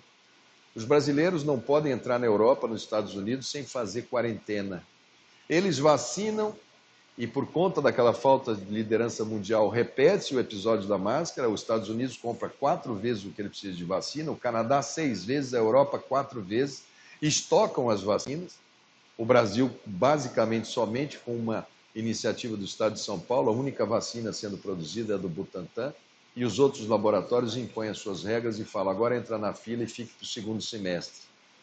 Os 0.75 0.85
brasileiros 0.85 1.43
não 1.43 1.59
podem 1.59 1.91
entrar 1.91 2.19
na 2.19 2.25
Europa, 2.25 2.67
nos 2.67 2.81
Estados 2.81 3.13
Unidos, 3.15 3.47
sem 3.47 3.63
fazer 3.63 4.03
quarentena. 4.03 4.83
Eles 5.47 5.77
vacinam 5.77 6.55
e, 7.17 7.27
por 7.27 7.45
conta 7.45 7.81
daquela 7.81 8.13
falta 8.13 8.55
de 8.55 8.65
liderança 8.65 9.23
mundial, 9.23 9.69
repete-se 9.69 10.35
o 10.35 10.39
episódio 10.39 10.87
da 10.87 10.97
máscara. 10.97 11.47
Os 11.47 11.61
Estados 11.61 11.87
Unidos 11.89 12.17
compra 12.17 12.49
quatro 12.49 12.95
vezes 12.95 13.23
o 13.23 13.29
que 13.29 13.41
ele 13.41 13.49
precisa 13.49 13.73
de 13.75 13.83
vacina, 13.83 14.31
o 14.31 14.35
Canadá 14.35 14.81
seis 14.81 15.23
vezes, 15.23 15.53
a 15.53 15.59
Europa 15.59 15.99
quatro 15.99 16.41
vezes, 16.41 16.83
estocam 17.21 17.89
as 17.89 18.01
vacinas. 18.01 18.55
O 19.15 19.25
Brasil, 19.25 19.69
basicamente, 19.85 20.67
somente 20.67 21.19
com 21.19 21.35
uma 21.35 21.67
iniciativa 21.95 22.57
do 22.57 22.65
Estado 22.65 22.93
de 22.93 22.99
São 22.99 23.19
Paulo, 23.19 23.49
a 23.49 23.53
única 23.53 23.85
vacina 23.85 24.33
sendo 24.33 24.57
produzida 24.57 25.13
é 25.13 25.17
do 25.17 25.29
Butantan, 25.29 25.93
e 26.35 26.43
os 26.43 26.57
outros 26.57 26.87
laboratórios 26.87 27.55
impõem 27.55 27.89
as 27.89 27.99
suas 27.99 28.23
regras 28.23 28.57
e 28.57 28.65
falam: 28.65 28.91
agora 28.91 29.15
entra 29.15 29.37
na 29.37 29.53
fila 29.53 29.83
e 29.83 29.87
fique 29.87 30.11
para 30.15 30.23
o 30.23 30.27
segundo 30.27 30.63
semestre. 30.63 31.21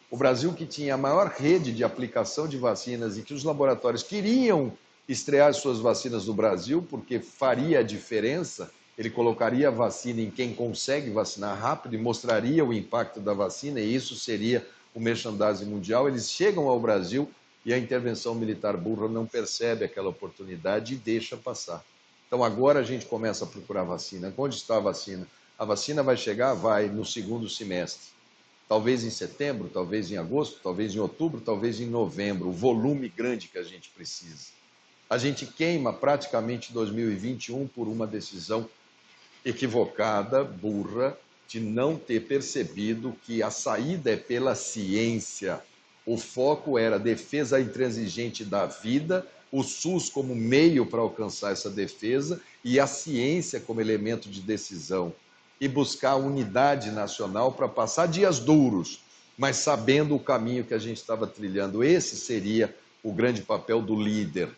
O 0.09 0.15
Brasil, 0.15 0.53
que 0.53 0.65
tinha 0.65 0.93
a 0.93 0.97
maior 0.97 1.27
rede 1.27 1.73
de 1.73 1.83
aplicação 1.83 2.47
de 2.47 2.57
vacinas 2.57 3.17
e 3.17 3.21
que 3.21 3.33
os 3.33 3.43
laboratórios 3.43 4.03
queriam 4.03 4.71
estrear 5.07 5.49
as 5.49 5.57
suas 5.57 5.79
vacinas 5.79 6.27
no 6.27 6.33
Brasil, 6.33 6.85
porque 6.89 7.19
faria 7.19 7.79
a 7.79 7.83
diferença, 7.83 8.71
ele 8.97 9.09
colocaria 9.09 9.67
a 9.67 9.71
vacina 9.71 10.21
em 10.21 10.29
quem 10.29 10.53
consegue 10.53 11.09
vacinar 11.09 11.57
rápido 11.59 11.95
e 11.95 11.97
mostraria 11.97 12.63
o 12.63 12.73
impacto 12.73 13.19
da 13.19 13.33
vacina, 13.33 13.79
e 13.79 13.93
isso 13.93 14.15
seria 14.15 14.65
o 14.93 14.99
merchandising 14.99 15.65
mundial. 15.65 16.07
Eles 16.07 16.29
chegam 16.29 16.67
ao 16.67 16.79
Brasil 16.79 17.29
e 17.65 17.73
a 17.73 17.77
intervenção 17.77 18.35
militar 18.35 18.75
burra 18.75 19.07
não 19.07 19.25
percebe 19.25 19.85
aquela 19.85 20.09
oportunidade 20.09 20.93
e 20.93 20.97
deixa 20.97 21.37
passar. 21.37 21.83
Então 22.27 22.43
agora 22.43 22.79
a 22.79 22.83
gente 22.83 23.05
começa 23.05 23.43
a 23.43 23.47
procurar 23.47 23.83
vacina. 23.83 24.33
Onde 24.37 24.55
está 24.55 24.77
a 24.77 24.79
vacina? 24.79 25.27
A 25.59 25.65
vacina 25.65 26.01
vai 26.01 26.17
chegar? 26.17 26.53
Vai 26.53 26.87
no 26.87 27.05
segundo 27.05 27.49
semestre. 27.49 28.09
Talvez 28.67 29.03
em 29.03 29.09
setembro, 29.09 29.69
talvez 29.69 30.11
em 30.11 30.17
agosto, 30.17 30.59
talvez 30.63 30.95
em 30.95 30.99
outubro, 30.99 31.41
talvez 31.41 31.81
em 31.81 31.87
novembro. 31.87 32.47
O 32.47 32.53
volume 32.53 33.09
grande 33.09 33.49
que 33.49 33.57
a 33.57 33.63
gente 33.63 33.89
precisa. 33.89 34.60
A 35.11 35.17
gente 35.19 35.45
queima 35.45 35.93
praticamente 35.93 36.73
2021 36.73 37.67
por 37.67 37.87
uma 37.87 38.07
decisão 38.07 38.67
equivocada, 39.45 40.43
burra, 40.43 41.15
de 41.47 41.59
não 41.59 41.97
ter 41.97 42.21
percebido 42.21 43.15
que 43.23 43.43
a 43.43 43.51
saída 43.51 44.09
é 44.09 44.15
pela 44.15 44.55
ciência 44.55 45.61
o 46.05 46.17
foco 46.17 46.79
era 46.79 46.95
a 46.95 46.99
defesa 46.99 47.59
intransigente 47.59 48.43
da 48.43 48.65
vida, 48.65 49.25
o 49.51 49.63
SUS 49.63 50.09
como 50.09 50.35
meio 50.35 50.85
para 50.85 50.99
alcançar 50.99 51.51
essa 51.51 51.69
defesa 51.69 52.41
e 52.63 52.79
a 52.79 52.87
ciência 52.87 53.59
como 53.59 53.81
elemento 53.81 54.29
de 54.29 54.41
decisão. 54.41 55.13
E 55.59 55.67
buscar 55.67 56.15
unidade 56.15 56.89
nacional 56.89 57.51
para 57.51 57.67
passar 57.67 58.07
dias 58.07 58.39
duros, 58.39 59.01
mas 59.37 59.57
sabendo 59.57 60.15
o 60.15 60.19
caminho 60.19 60.63
que 60.63 60.73
a 60.73 60.79
gente 60.79 60.97
estava 60.97 61.27
trilhando. 61.27 61.83
Esse 61.83 62.15
seria 62.15 62.75
o 63.03 63.13
grande 63.13 63.43
papel 63.43 63.79
do 63.79 63.95
líder. 63.95 64.49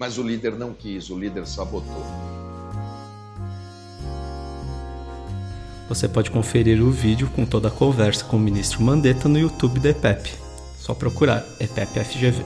Mas 0.00 0.16
o 0.16 0.22
líder 0.22 0.52
não 0.52 0.72
quis, 0.72 1.10
o 1.10 1.18
líder 1.18 1.46
sabotou. 1.46 2.02
Você 5.90 6.08
pode 6.08 6.30
conferir 6.30 6.82
o 6.82 6.90
vídeo 6.90 7.28
com 7.36 7.44
toda 7.44 7.68
a 7.68 7.70
conversa 7.70 8.24
com 8.24 8.38
o 8.38 8.40
ministro 8.40 8.80
Mandetta 8.80 9.28
no 9.28 9.38
YouTube 9.38 9.78
da 9.78 9.90
EPEP. 9.90 10.32
Só 10.78 10.94
procurar 10.94 11.44
EPEP-FGV. 11.60 12.44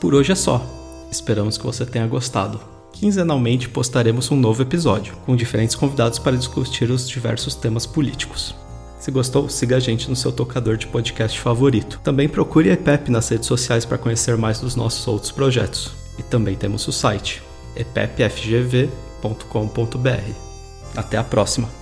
Por 0.00 0.12
hoje 0.12 0.32
é 0.32 0.34
só. 0.34 0.60
Esperamos 1.08 1.56
que 1.56 1.64
você 1.64 1.86
tenha 1.86 2.06
gostado. 2.08 2.60
Quinzenalmente 2.92 3.68
postaremos 3.68 4.28
um 4.32 4.36
novo 4.36 4.62
episódio, 4.62 5.14
com 5.24 5.36
diferentes 5.36 5.76
convidados 5.76 6.18
para 6.18 6.36
discutir 6.36 6.90
os 6.90 7.08
diversos 7.08 7.54
temas 7.54 7.86
políticos. 7.86 8.56
Se 8.98 9.12
gostou, 9.12 9.48
siga 9.48 9.76
a 9.76 9.80
gente 9.80 10.10
no 10.10 10.16
seu 10.16 10.32
tocador 10.32 10.76
de 10.76 10.88
podcast 10.88 11.38
favorito. 11.38 12.00
Também 12.02 12.28
procure 12.28 12.70
a 12.70 12.72
EPEP 12.72 13.08
nas 13.08 13.28
redes 13.28 13.46
sociais 13.46 13.84
para 13.84 13.98
conhecer 13.98 14.36
mais 14.36 14.58
dos 14.58 14.74
nossos 14.74 15.06
outros 15.06 15.30
projetos. 15.30 16.01
E 16.18 16.22
também 16.22 16.56
temos 16.56 16.86
o 16.86 16.92
site 16.92 17.42
epepfgv.com.br. 17.74 18.90
Até 20.94 21.16
a 21.16 21.24
próxima! 21.24 21.81